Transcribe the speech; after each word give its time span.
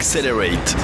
Accelerate. 0.00 0.76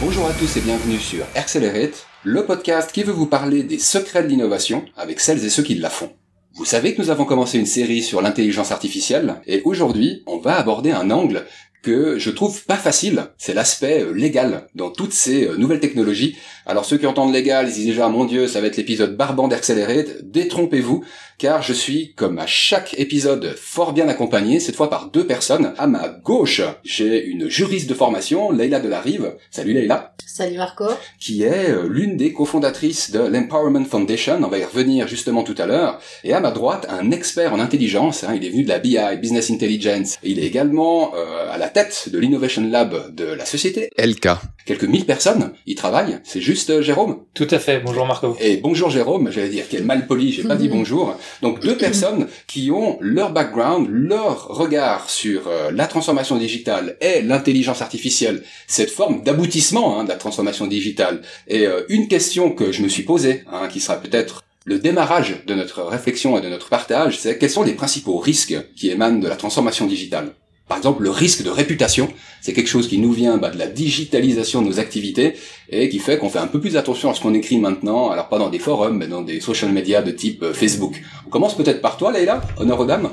Bonjour 0.00 0.24
à 0.28 0.32
tous 0.34 0.56
et 0.56 0.60
bienvenue 0.60 1.00
sur 1.00 1.24
Accelerate, 1.34 2.06
le 2.22 2.46
podcast 2.46 2.92
qui 2.92 3.02
veut 3.02 3.12
vous 3.12 3.26
parler 3.26 3.64
des 3.64 3.80
secrets 3.80 4.22
de 4.22 4.28
l'innovation 4.28 4.84
avec 4.96 5.18
celles 5.18 5.44
et 5.44 5.50
ceux 5.50 5.64
qui 5.64 5.74
la 5.74 5.90
font. 5.90 6.12
Vous 6.54 6.64
savez 6.64 6.94
que 6.94 7.02
nous 7.02 7.10
avons 7.10 7.24
commencé 7.24 7.58
une 7.58 7.66
série 7.66 8.04
sur 8.04 8.22
l'intelligence 8.22 8.70
artificielle 8.70 9.40
et 9.48 9.62
aujourd'hui 9.64 10.22
on 10.28 10.38
va 10.38 10.60
aborder 10.60 10.92
un 10.92 11.10
angle 11.10 11.44
que 11.82 12.18
je 12.18 12.30
trouve 12.30 12.64
pas 12.64 12.76
facile, 12.76 13.26
c'est 13.38 13.54
l'aspect 13.54 14.02
euh, 14.02 14.12
légal 14.12 14.66
dans 14.74 14.90
toutes 14.90 15.12
ces 15.12 15.46
euh, 15.46 15.56
nouvelles 15.56 15.80
technologies. 15.80 16.36
Alors 16.66 16.84
ceux 16.84 16.98
qui 16.98 17.06
entendent 17.06 17.32
légal, 17.32 17.68
ils 17.68 17.74
disent 17.74 17.86
déjà 17.86 18.08
mon 18.08 18.24
dieu, 18.24 18.46
ça 18.46 18.60
va 18.60 18.66
être 18.66 18.76
l'épisode 18.76 19.16
barbant 19.16 19.48
d'Accelerate, 19.48 20.22
détrompez-vous, 20.22 21.04
car 21.38 21.62
je 21.62 21.72
suis, 21.72 22.12
comme 22.14 22.38
à 22.38 22.46
chaque 22.46 22.94
épisode, 22.98 23.54
fort 23.56 23.94
bien 23.94 24.08
accompagné, 24.08 24.60
cette 24.60 24.76
fois 24.76 24.90
par 24.90 25.10
deux 25.10 25.26
personnes. 25.26 25.72
À 25.78 25.86
ma 25.86 26.08
gauche, 26.08 26.60
j'ai 26.84 27.24
une 27.24 27.48
juriste 27.48 27.88
de 27.88 27.94
formation, 27.94 28.50
Leila 28.50 28.78
Delarive. 28.78 29.36
Salut 29.50 29.72
Leila. 29.72 30.14
Salut 30.26 30.58
Marco. 30.58 30.84
Qui 31.18 31.42
est 31.42 31.70
euh, 31.70 31.88
l'une 31.88 32.18
des 32.18 32.34
cofondatrices 32.34 33.10
de 33.10 33.20
l'Empowerment 33.20 33.86
Foundation, 33.86 34.38
on 34.42 34.48
va 34.48 34.58
y 34.58 34.64
revenir 34.64 35.08
justement 35.08 35.42
tout 35.42 35.54
à 35.56 35.66
l'heure. 35.66 35.98
Et 36.24 36.34
à 36.34 36.40
ma 36.40 36.50
droite, 36.50 36.86
un 36.90 37.10
expert 37.10 37.54
en 37.54 37.58
intelligence, 37.58 38.22
hein, 38.22 38.34
il 38.36 38.44
est 38.44 38.50
venu 38.50 38.64
de 38.64 38.68
la 38.68 38.78
BI, 38.78 38.98
Business 39.20 39.50
Intelligence. 39.50 40.18
il 40.22 40.38
est 40.38 40.46
également 40.46 41.12
à 41.50 41.58
la 41.58 41.69
tête 41.70 42.08
de 42.12 42.18
l'Innovation 42.18 42.62
Lab 42.68 43.14
de 43.14 43.24
la 43.24 43.44
société 43.44 43.90
LK. 43.98 44.28
Quelques 44.66 44.84
mille 44.84 45.06
personnes 45.06 45.52
y 45.66 45.74
travaillent, 45.74 46.18
c'est 46.24 46.40
juste 46.40 46.70
euh, 46.70 46.82
Jérôme? 46.82 47.24
Tout 47.34 47.48
à 47.50 47.58
fait, 47.58 47.80
bonjour 47.80 48.06
Marco. 48.06 48.36
Et 48.40 48.58
bonjour 48.58 48.90
Jérôme, 48.90 49.30
j'allais 49.30 49.48
dire 49.48 49.68
qu'elle 49.68 49.84
mal 49.84 50.06
poli, 50.06 50.32
j'ai 50.32 50.42
pas 50.42 50.56
dit 50.56 50.68
bonjour. 50.76 51.16
Donc 51.42 51.60
deux 51.60 51.76
personnes 51.78 52.28
qui 52.46 52.70
ont 52.70 52.98
leur 53.00 53.32
background, 53.32 53.88
leur 53.90 54.48
regard 54.48 55.08
sur 55.08 55.48
euh, 55.48 55.70
la 55.72 55.86
transformation 55.86 56.36
digitale 56.36 56.96
et 57.00 57.22
l'intelligence 57.22 57.82
artificielle, 57.82 58.42
cette 58.66 58.90
forme 58.90 59.22
d'aboutissement 59.22 59.98
hein, 59.98 60.04
de 60.04 60.10
la 60.10 60.16
transformation 60.16 60.66
digitale. 60.66 61.22
Et 61.48 61.66
euh, 61.66 61.82
une 61.88 62.08
question 62.08 62.50
que 62.52 62.72
je 62.72 62.82
me 62.82 62.88
suis 62.88 63.04
posée, 63.04 63.44
hein, 63.50 63.68
qui 63.68 63.80
sera 63.80 63.96
peut-être 63.96 64.44
le 64.64 64.78
démarrage 64.78 65.44
de 65.46 65.54
notre 65.54 65.82
réflexion 65.82 66.36
et 66.38 66.42
de 66.42 66.48
notre 66.48 66.68
partage, 66.68 67.18
c'est 67.18 67.38
quels 67.38 67.50
sont 67.50 67.62
les 67.62 67.72
principaux 67.72 68.18
risques 68.18 68.56
qui 68.76 68.90
émanent 68.90 69.18
de 69.18 69.28
la 69.28 69.36
transformation 69.36 69.86
digitale? 69.86 70.32
Par 70.70 70.78
exemple, 70.78 71.02
le 71.02 71.10
risque 71.10 71.42
de 71.42 71.50
réputation, 71.50 72.08
c'est 72.40 72.52
quelque 72.52 72.68
chose 72.68 72.86
qui 72.86 72.98
nous 72.98 73.12
vient 73.12 73.38
bah, 73.38 73.50
de 73.50 73.58
la 73.58 73.66
digitalisation 73.66 74.62
de 74.62 74.68
nos 74.68 74.78
activités 74.78 75.34
et 75.68 75.88
qui 75.88 75.98
fait 75.98 76.16
qu'on 76.16 76.28
fait 76.28 76.38
un 76.38 76.46
peu 76.46 76.60
plus 76.60 76.76
attention 76.76 77.10
à 77.10 77.14
ce 77.14 77.20
qu'on 77.20 77.34
écrit 77.34 77.58
maintenant, 77.58 78.10
alors 78.10 78.28
pas 78.28 78.38
dans 78.38 78.50
des 78.50 78.60
forums, 78.60 78.96
mais 78.96 79.08
dans 79.08 79.20
des 79.20 79.40
social 79.40 79.72
media 79.72 80.00
de 80.00 80.12
type 80.12 80.44
euh, 80.44 80.54
Facebook. 80.54 81.02
On 81.26 81.28
commence 81.28 81.56
peut-être 81.56 81.80
par 81.80 81.96
toi, 81.96 82.12
Leïla, 82.12 82.40
honneur 82.56 82.78
aux 82.78 82.84
dames. 82.84 83.10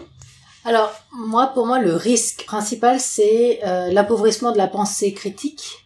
Alors, 0.66 0.94
moi, 1.12 1.48
pour 1.48 1.66
moi, 1.66 1.80
le 1.80 1.96
risque 1.96 2.46
principal, 2.46 3.00
c'est 3.00 3.60
euh, 3.66 3.92
l'appauvrissement 3.92 4.52
de 4.52 4.60
la 4.60 4.68
pensée 4.68 5.14
critique 5.14 5.84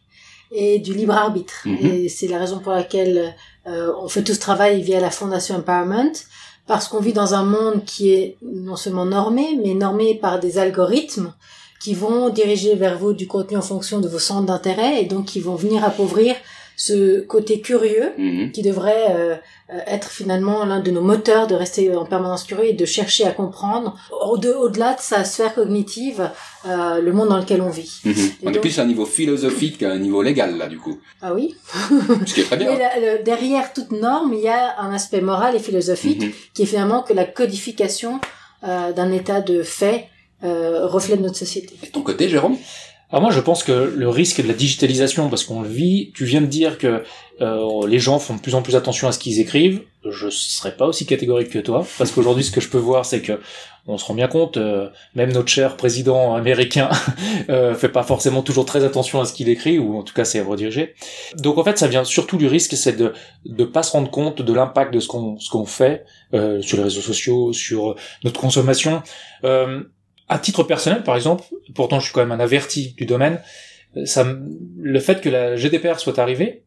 et 0.51 0.77
du 0.79 0.93
libre 0.93 1.13
arbitre. 1.13 1.61
Mhm. 1.63 1.77
Et 1.85 2.09
c'est 2.09 2.27
la 2.27 2.37
raison 2.37 2.59
pour 2.59 2.73
laquelle 2.73 3.33
euh, 3.65 3.93
on 3.97 4.09
fait 4.09 4.23
tout 4.23 4.33
ce 4.33 4.41
travail 4.41 4.81
via 4.81 4.99
la 4.99 5.09
Fondation 5.09 5.55
Empowerment, 5.55 6.11
parce 6.67 6.87
qu'on 6.87 6.99
vit 6.99 7.13
dans 7.13 7.33
un 7.33 7.43
monde 7.43 7.83
qui 7.85 8.11
est 8.11 8.37
non 8.41 8.75
seulement 8.75 9.05
normé, 9.05 9.59
mais 9.63 9.73
normé 9.73 10.15
par 10.15 10.39
des 10.39 10.57
algorithmes 10.57 11.33
qui 11.81 11.95
vont 11.95 12.29
diriger 12.29 12.75
vers 12.75 12.97
vous 12.97 13.13
du 13.13 13.27
contenu 13.27 13.57
en 13.57 13.61
fonction 13.61 13.99
de 13.99 14.07
vos 14.07 14.19
centres 14.19 14.45
d'intérêt 14.45 15.01
et 15.01 15.05
donc 15.05 15.25
qui 15.25 15.39
vont 15.39 15.55
venir 15.55 15.83
appauvrir 15.83 16.35
ce 16.83 17.21
côté 17.21 17.61
curieux 17.61 18.11
mhm. 18.17 18.51
qui 18.51 18.63
devrait 18.63 19.05
euh, 19.11 19.35
euh, 19.71 19.79
être 19.85 20.09
finalement 20.09 20.65
l'un 20.65 20.79
de 20.79 20.89
nos 20.89 21.03
moteurs 21.03 21.45
de 21.45 21.53
rester 21.53 21.95
en 21.95 22.05
permanence 22.05 22.43
curieux 22.43 22.69
et 22.69 22.73
de 22.73 22.85
chercher 22.85 23.23
à 23.27 23.31
comprendre 23.33 23.95
au-delà 24.09 24.95
de 24.95 24.99
sa 24.99 25.23
sphère 25.23 25.53
cognitive 25.53 26.31
euh, 26.65 26.99
le 26.99 27.13
monde 27.13 27.29
dans 27.29 27.37
lequel 27.37 27.61
on 27.61 27.69
vit. 27.69 28.01
Mhm. 28.03 28.15
On 28.45 28.51
est 28.51 28.59
plus 28.59 28.79
à 28.79 28.81
un 28.81 28.87
niveau 28.87 29.05
philosophique 29.05 29.77
qu'à 29.77 29.91
un 29.91 29.99
niveau 29.99 30.23
légal 30.23 30.57
là 30.57 30.67
du 30.67 30.79
coup. 30.79 30.97
Ah 31.21 31.35
oui. 31.35 31.53
Ce 32.25 32.33
qui 32.33 32.41
est 32.41 32.45
très 32.45 32.57
bien. 32.57 32.71
Mais 32.71 33.21
derrière 33.23 33.73
toute 33.73 33.91
norme, 33.91 34.33
il 34.33 34.41
y 34.41 34.47
a 34.47 34.79
un 34.79 34.91
aspect 34.91 35.21
moral 35.21 35.55
et 35.55 35.59
philosophique 35.59 36.23
mhm. 36.23 36.31
qui 36.55 36.63
est 36.63 36.65
finalement 36.65 37.03
que 37.03 37.13
la 37.13 37.25
codification 37.25 38.19
euh, 38.63 38.91
d'un 38.91 39.11
état 39.11 39.41
de 39.41 39.61
fait 39.61 40.07
reflet 40.43 41.17
de 41.17 41.21
notre 41.21 41.37
société. 41.37 41.75
Et 41.83 41.89
ton 41.91 42.01
côté, 42.01 42.27
Jérôme? 42.27 42.57
Alors 43.11 43.21
moi 43.21 43.31
je 43.31 43.39
pense 43.39 43.63
que 43.63 43.93
le 43.95 44.09
risque 44.09 44.41
de 44.41 44.47
la 44.47 44.53
digitalisation, 44.53 45.29
parce 45.29 45.43
qu'on 45.43 45.61
le 45.61 45.67
vit, 45.67 46.11
tu 46.15 46.25
viens 46.25 46.41
de 46.41 46.45
dire 46.45 46.77
que 46.77 47.03
euh, 47.41 47.87
les 47.87 47.99
gens 47.99 48.19
font 48.19 48.35
de 48.35 48.39
plus 48.41 48.55
en 48.55 48.61
plus 48.61 48.75
attention 48.75 49.07
à 49.07 49.11
ce 49.11 49.19
qu'ils 49.19 49.39
écrivent. 49.39 49.81
Je 50.09 50.29
serais 50.29 50.75
pas 50.75 50.85
aussi 50.85 51.05
catégorique 51.05 51.49
que 51.49 51.59
toi, 51.59 51.85
parce 51.97 52.11
qu'aujourd'hui 52.11 52.43
ce 52.43 52.51
que 52.51 52.61
je 52.61 52.69
peux 52.69 52.77
voir 52.77 53.05
c'est 53.05 53.21
que 53.21 53.39
on 53.87 53.97
se 53.97 54.05
rend 54.05 54.13
bien 54.13 54.27
compte, 54.27 54.57
euh, 54.57 54.89
même 55.15 55.31
notre 55.31 55.47
cher 55.47 55.75
président 55.75 56.35
américain 56.35 56.89
euh, 57.49 57.73
fait 57.73 57.89
pas 57.89 58.03
forcément 58.03 58.43
toujours 58.43 58.65
très 58.65 58.83
attention 58.83 59.19
à 59.19 59.25
ce 59.25 59.33
qu'il 59.33 59.49
écrit, 59.49 59.79
ou 59.79 59.97
en 59.97 60.03
tout 60.03 60.13
cas 60.13 60.23
c'est 60.23 60.41
redirigé. 60.41 60.93
Donc 61.37 61.57
en 61.57 61.63
fait 61.63 61.77
ça 61.77 61.87
vient 61.87 62.03
surtout 62.03 62.37
du 62.37 62.47
risque, 62.47 62.73
c'est 62.77 62.95
de 62.95 63.13
de 63.45 63.63
pas 63.65 63.83
se 63.83 63.91
rendre 63.91 64.09
compte 64.11 64.41
de 64.41 64.53
l'impact 64.53 64.93
de 64.93 64.99
ce 64.99 65.07
qu'on 65.07 65.39
ce 65.39 65.49
qu'on 65.49 65.65
fait 65.65 66.05
euh, 66.33 66.61
sur 66.61 66.77
les 66.77 66.83
réseaux 66.83 67.01
sociaux, 67.01 67.53
sur 67.53 67.95
notre 68.23 68.39
consommation. 68.39 69.01
Euh, 69.43 69.81
à 70.31 70.39
titre 70.39 70.63
personnel, 70.63 71.03
par 71.03 71.17
exemple, 71.17 71.43
pourtant 71.75 71.99
je 71.99 72.05
suis 72.05 72.13
quand 72.13 72.21
même 72.21 72.31
un 72.31 72.39
averti 72.39 72.93
du 72.95 73.05
domaine, 73.05 73.41
euh, 73.97 74.05
ça, 74.05 74.25
le 74.79 74.99
fait 74.99 75.19
que 75.19 75.27
la 75.27 75.57
GDPR 75.57 75.99
soit 75.99 76.17
arrivée, 76.19 76.63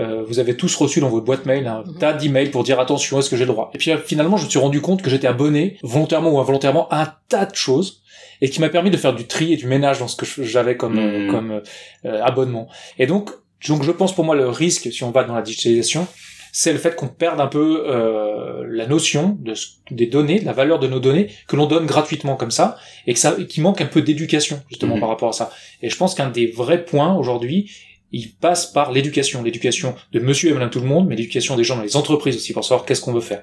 euh, 0.00 0.24
vous 0.26 0.40
avez 0.40 0.56
tous 0.56 0.74
reçu 0.74 0.98
dans 0.98 1.08
votre 1.08 1.24
boîte 1.24 1.46
mail 1.46 1.68
un 1.68 1.84
mhm. 1.84 1.98
tas 1.98 2.12
d'emails 2.12 2.50
pour 2.50 2.64
dire 2.64 2.80
attention, 2.80 3.20
est-ce 3.20 3.30
que 3.30 3.36
j'ai 3.36 3.44
le 3.44 3.52
droit? 3.52 3.70
Et 3.72 3.78
puis 3.78 3.92
euh, 3.92 3.98
finalement, 3.98 4.36
je 4.36 4.46
me 4.46 4.50
suis 4.50 4.58
rendu 4.58 4.80
compte 4.80 5.00
que 5.00 5.10
j'étais 5.10 5.28
abonné, 5.28 5.78
volontairement 5.84 6.32
ou 6.32 6.40
involontairement, 6.40 6.88
à 6.88 7.02
un 7.02 7.14
tas 7.28 7.46
de 7.46 7.54
choses, 7.54 8.02
et 8.40 8.50
qui 8.50 8.60
m'a 8.60 8.68
permis 8.68 8.90
de 8.90 8.96
faire 8.96 9.14
du 9.14 9.28
tri 9.28 9.52
et 9.52 9.56
du 9.56 9.68
ménage 9.68 10.00
dans 10.00 10.08
ce 10.08 10.16
que 10.16 10.26
j'avais 10.42 10.76
comme, 10.76 10.96
mhm. 10.96 11.30
comme 11.30 11.62
abonnement. 12.02 12.66
Et 12.98 13.06
donc, 13.06 13.30
donc 13.68 13.84
je 13.84 13.92
pense 13.92 14.12
pour 14.12 14.24
moi 14.24 14.34
le 14.34 14.48
risque, 14.48 14.92
si 14.92 15.04
on 15.04 15.12
va 15.12 15.22
dans 15.22 15.36
la 15.36 15.42
digitalisation, 15.42 16.08
c'est 16.56 16.72
le 16.72 16.78
fait 16.78 16.94
qu'on 16.94 17.08
perde 17.08 17.40
un 17.40 17.48
peu 17.48 17.84
euh, 17.88 18.64
la 18.68 18.86
notion 18.86 19.36
de, 19.40 19.54
des 19.90 20.06
données, 20.06 20.38
de 20.38 20.44
la 20.44 20.52
valeur 20.52 20.78
de 20.78 20.86
nos 20.86 21.00
données 21.00 21.28
que 21.48 21.56
l'on 21.56 21.66
donne 21.66 21.84
gratuitement 21.84 22.36
comme 22.36 22.52
ça, 22.52 22.76
et 23.08 23.12
que 23.12 23.18
ça, 23.18 23.34
qui 23.48 23.60
manque 23.60 23.80
un 23.80 23.86
peu 23.86 24.02
d'éducation 24.02 24.62
justement 24.68 24.94
mhm. 24.94 25.00
par 25.00 25.08
rapport 25.08 25.30
à 25.30 25.32
ça. 25.32 25.50
Et 25.82 25.90
je 25.90 25.96
pense 25.96 26.14
qu'un 26.14 26.30
des 26.30 26.46
vrais 26.46 26.84
points 26.84 27.12
aujourd'hui, 27.16 27.72
il 28.12 28.36
passe 28.36 28.66
par 28.66 28.92
l'éducation, 28.92 29.42
l'éducation 29.42 29.96
de 30.12 30.20
Monsieur 30.20 30.50
et 30.50 30.54
Madame 30.54 30.70
tout 30.70 30.78
le 30.78 30.86
monde, 30.86 31.08
mais 31.08 31.16
l'éducation 31.16 31.56
des 31.56 31.64
gens 31.64 31.74
dans 31.74 31.82
les 31.82 31.96
entreprises 31.96 32.36
aussi 32.36 32.52
pour 32.52 32.64
savoir 32.64 32.86
qu'est-ce 32.86 33.00
qu'on 33.00 33.12
veut 33.12 33.20
faire. 33.20 33.42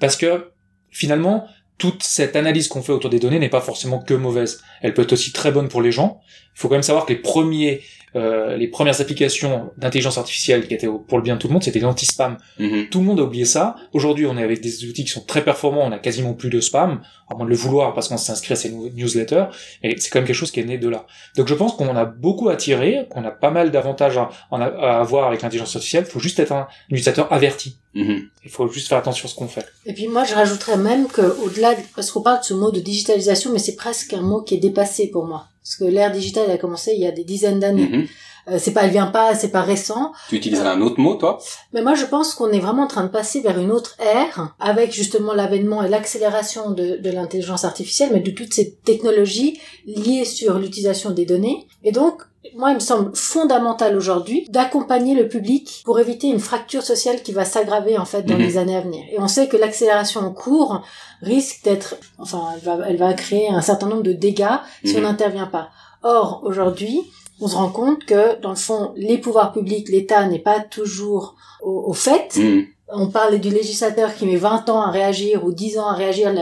Parce 0.00 0.16
que 0.16 0.50
finalement, 0.90 1.46
toute 1.76 2.02
cette 2.02 2.36
analyse 2.36 2.68
qu'on 2.68 2.80
fait 2.80 2.92
autour 2.92 3.10
des 3.10 3.18
données 3.18 3.38
n'est 3.38 3.50
pas 3.50 3.60
forcément 3.60 3.98
que 3.98 4.14
mauvaise. 4.14 4.62
Elle 4.80 4.94
peut 4.94 5.02
être 5.02 5.12
aussi 5.12 5.30
très 5.30 5.52
bonne 5.52 5.68
pour 5.68 5.82
les 5.82 5.92
gens. 5.92 6.22
Il 6.54 6.60
faut 6.60 6.68
quand 6.68 6.74
même 6.76 6.82
savoir 6.82 7.04
que 7.04 7.12
les 7.12 7.18
premiers 7.18 7.82
euh, 8.14 8.56
les 8.56 8.68
premières 8.68 9.00
applications 9.00 9.70
d'intelligence 9.76 10.18
artificielle 10.18 10.66
qui 10.66 10.74
étaient 10.74 10.86
pour 10.86 11.18
le 11.18 11.22
bien 11.22 11.34
de 11.34 11.40
tout 11.40 11.48
le 11.48 11.52
monde, 11.52 11.62
c'était 11.62 11.80
l'anti-spam. 11.80 12.36
Mhm. 12.58 12.88
Tout 12.90 13.00
le 13.00 13.04
monde 13.04 13.20
a 13.20 13.24
oublié 13.24 13.44
ça. 13.44 13.76
Aujourd'hui, 13.92 14.26
on 14.26 14.38
est 14.38 14.42
avec 14.42 14.60
des 14.60 14.84
outils 14.84 15.04
qui 15.04 15.10
sont 15.10 15.24
très 15.24 15.42
performants, 15.44 15.84
on 15.84 15.92
a 15.92 15.98
quasiment 15.98 16.34
plus 16.34 16.50
de 16.50 16.60
spam, 16.60 17.00
à 17.28 17.34
moins 17.34 17.44
de 17.44 17.50
le 17.50 17.56
vouloir 17.56 17.94
parce 17.94 18.08
qu'on 18.08 18.16
s'inscrit 18.16 18.52
à 18.52 18.56
ces 18.56 18.70
newsletters, 18.70 19.46
et 19.82 19.96
c'est 19.98 20.10
quand 20.10 20.20
même 20.20 20.26
quelque 20.26 20.36
chose 20.36 20.50
qui 20.50 20.60
est 20.60 20.64
né 20.64 20.78
de 20.78 20.88
là. 20.88 21.06
Donc 21.36 21.48
je 21.48 21.54
pense 21.54 21.74
qu'on 21.74 21.96
a 21.96 22.04
beaucoup 22.04 22.48
à 22.48 22.56
tirer, 22.56 23.06
qu'on 23.10 23.24
a 23.24 23.30
pas 23.30 23.50
mal 23.50 23.70
d'avantages 23.70 24.16
à, 24.16 24.30
à, 24.50 25.00
avoir 25.00 25.26
avec 25.28 25.42
l'intelligence 25.42 25.74
artificielle, 25.74 26.04
il 26.06 26.10
faut 26.10 26.20
juste 26.20 26.38
être 26.38 26.52
un 26.52 26.68
utilisateur 26.88 27.32
averti. 27.32 27.78
Mhm. 27.96 28.28
Il 28.44 28.50
faut 28.50 28.68
juste 28.68 28.88
faire 28.88 28.98
attention 28.98 29.26
à 29.26 29.30
ce 29.30 29.34
qu'on 29.34 29.48
fait. 29.48 29.66
Et 29.86 29.94
puis 29.94 30.06
moi, 30.06 30.24
je 30.24 30.34
rajouterais 30.34 30.76
même 30.76 31.06
que 31.08 31.22
au-delà, 31.42 31.74
parce 31.94 32.10
qu'on 32.10 32.20
parle 32.20 32.40
de 32.40 32.44
ce 32.44 32.54
mot 32.54 32.70
de 32.70 32.80
digitalisation, 32.80 33.50
mais 33.52 33.58
c'est 33.58 33.74
presque 33.74 34.12
un 34.12 34.20
mot 34.20 34.42
qui 34.42 34.54
est 34.54 34.58
dépassé 34.58 35.08
pour 35.08 35.24
moi. 35.24 35.46
Parce 35.64 35.76
que 35.76 35.84
l'ère 35.84 36.12
digitale 36.12 36.50
a 36.50 36.58
commencé 36.58 36.92
il 36.92 37.00
y 37.00 37.06
a 37.06 37.10
des 37.10 37.24
dizaines 37.24 37.58
d'années. 37.58 37.88
Mhm. 37.88 38.06
Euh, 38.48 38.58
c'est 38.60 38.72
pas, 38.72 38.84
elle 38.84 38.90
vient 38.90 39.06
pas, 39.06 39.34
c'est 39.34 39.50
pas 39.50 39.62
récent. 39.62 40.12
Tu 40.28 40.36
utilises 40.36 40.60
un 40.60 40.80
autre 40.80 41.00
mot, 41.00 41.14
toi? 41.14 41.38
Mais 41.72 41.82
moi, 41.82 41.94
je 41.94 42.04
pense 42.04 42.34
qu'on 42.34 42.50
est 42.50 42.60
vraiment 42.60 42.84
en 42.84 42.86
train 42.86 43.02
de 43.02 43.08
passer 43.08 43.40
vers 43.40 43.58
une 43.58 43.72
autre 43.72 43.96
ère, 43.98 44.54
avec 44.60 44.92
justement 44.92 45.32
l'avènement 45.32 45.82
et 45.82 45.88
l'accélération 45.88 46.70
de, 46.70 46.98
de 46.98 47.10
l'intelligence 47.10 47.64
artificielle, 47.64 48.10
mais 48.12 48.20
de 48.20 48.30
toutes 48.30 48.54
ces 48.54 48.74
technologies 48.84 49.58
liées 49.86 50.24
sur 50.24 50.60
l'utilisation 50.60 51.10
des 51.10 51.24
données. 51.24 51.66
Et 51.82 51.90
donc, 51.90 52.22
moi, 52.54 52.70
il 52.70 52.74
me 52.74 52.80
semble 52.80 53.14
fondamental 53.14 53.96
aujourd'hui 53.96 54.46
d'accompagner 54.50 55.14
le 55.14 55.28
public 55.28 55.82
pour 55.84 55.98
éviter 56.00 56.28
une 56.28 56.40
fracture 56.40 56.82
sociale 56.82 57.22
qui 57.22 57.32
va 57.32 57.44
s'aggraver 57.44 57.98
en 57.98 58.04
fait 58.04 58.22
dans 58.22 58.34
mhm. 58.34 58.42
les 58.42 58.58
années 58.58 58.76
à 58.76 58.80
venir. 58.80 59.04
Et 59.10 59.18
on 59.18 59.28
sait 59.28 59.48
que 59.48 59.56
l'accélération 59.56 60.20
en 60.20 60.32
cours 60.32 60.82
risque 61.22 61.64
d'être, 61.64 61.96
enfin, 62.18 62.48
elle 62.54 62.62
va, 62.62 62.78
elle 62.88 62.96
va 62.96 63.12
créer 63.14 63.48
un 63.48 63.62
certain 63.62 63.88
nombre 63.88 64.02
de 64.02 64.12
dégâts 64.12 64.58
si 64.84 64.94
on 64.96 64.98
mhm. 64.98 65.04
n'intervient 65.04 65.46
pas. 65.46 65.70
Or, 66.02 66.42
aujourd'hui, 66.44 67.02
on 67.40 67.48
se 67.48 67.56
rend 67.56 67.68
compte 67.68 68.04
que, 68.04 68.40
dans 68.40 68.50
le 68.50 68.56
fond, 68.56 68.92
les 68.96 69.18
pouvoirs 69.18 69.52
publics, 69.52 69.88
l'État 69.88 70.26
n'est 70.26 70.38
pas 70.38 70.60
toujours 70.60 71.36
au, 71.62 71.92
fait. 71.92 72.36
Mm. 72.36 72.62
On 72.88 73.08
parle 73.08 73.40
du 73.40 73.50
législateur 73.50 74.14
qui 74.14 74.26
met 74.26 74.36
20 74.36 74.68
ans 74.68 74.80
à 74.80 74.92
réagir 74.92 75.44
ou 75.44 75.52
10 75.52 75.78
ans 75.78 75.88
à 75.88 75.94
réagir. 75.94 76.32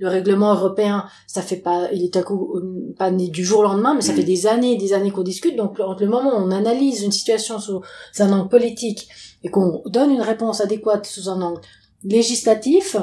Le, 0.00 0.08
règlement 0.08 0.52
européen, 0.52 1.06
ça 1.28 1.42
fait 1.42 1.56
pas, 1.56 1.88
il 1.92 2.02
est 2.02 2.16
à 2.16 2.22
coup 2.22 2.60
pas 2.98 3.12
né 3.12 3.28
du 3.28 3.44
jour 3.44 3.60
au 3.60 3.62
lendemain, 3.62 3.94
mais 3.94 4.00
ça 4.02 4.12
mm. 4.12 4.16
fait 4.16 4.24
des 4.24 4.46
années 4.48 4.72
et 4.72 4.76
des 4.76 4.94
années 4.94 5.12
qu'on 5.12 5.22
discute. 5.22 5.54
Donc, 5.54 5.78
entre 5.78 6.02
le 6.02 6.10
moment 6.10 6.32
où 6.34 6.42
on 6.42 6.50
analyse 6.50 7.02
une 7.02 7.12
situation 7.12 7.60
sous 7.60 7.82
un 8.18 8.32
angle 8.32 8.48
politique 8.48 9.08
et 9.44 9.48
qu'on 9.48 9.82
donne 9.86 10.10
une 10.10 10.22
réponse 10.22 10.60
adéquate 10.60 11.06
sous 11.06 11.28
un 11.28 11.40
angle 11.40 11.60
législatif, 12.02 12.96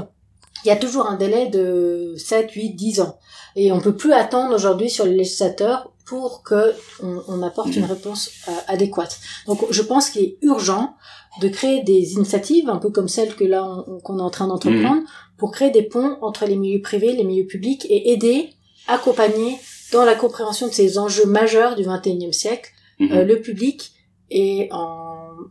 il 0.66 0.68
y 0.68 0.72
a 0.72 0.75
toujours 0.75 1.07
un 1.07 1.16
délai 1.16 1.48
de 1.48 2.16
7, 2.18 2.51
8, 2.51 2.74
10 2.74 3.01
ans. 3.01 3.18
Et 3.56 3.72
on 3.72 3.80
peut 3.80 3.96
plus 3.96 4.12
attendre 4.12 4.54
aujourd'hui 4.54 4.90
sur 4.90 5.06
le 5.06 5.12
législateur 5.12 5.92
pour 6.06 6.44
que 6.44 6.74
on, 7.01 7.22
on 7.28 7.44
apporte 7.44 7.75
une 7.75 7.86
réponse 7.86 8.31
euh, 8.48 8.51
adéquate. 8.68 9.19
Donc 9.46 9.66
je 9.69 9.81
pense 9.81 10.10
qu'il 10.10 10.24
est 10.24 10.38
urgent 10.42 10.96
de 11.42 11.48
créer 11.48 11.84
des 11.84 12.14
initiatives, 12.14 12.70
un 12.70 12.78
peu 12.78 12.90
comme 12.90 13.08
celles 13.08 13.36
que 13.36 13.44
là 13.44 13.64
on- 13.88 14.00
qu'on 14.00 14.20
est 14.20 14.22
en 14.22 14.30
train 14.30 14.48
d'entreprendre, 14.48 15.04
pour 15.38 15.52
créer 15.52 15.70
des 15.72 15.84
ponts 15.84 16.18
entre 16.22 16.46
les 16.46 16.56
milieux 16.58 16.81
privés, 16.81 17.14
les 17.14 17.24
milieux 17.24 17.46
publics 17.48 17.86
et 17.90 18.12
aider, 18.12 18.50
accompagner 18.88 19.56
dans 19.94 20.06
la 20.06 20.16
compréhension 20.16 20.68
de 20.68 20.74
ces 20.74 20.98
enjeux 20.98 21.26
majeurs 21.26 21.76
du 21.76 21.84
XXIe 21.84 22.34
siècle 22.34 22.70
Mhm. 23.00 23.12
euh, 23.12 23.24
le 23.26 23.42
public 23.42 23.92
et 24.31 24.68
en 24.72 24.98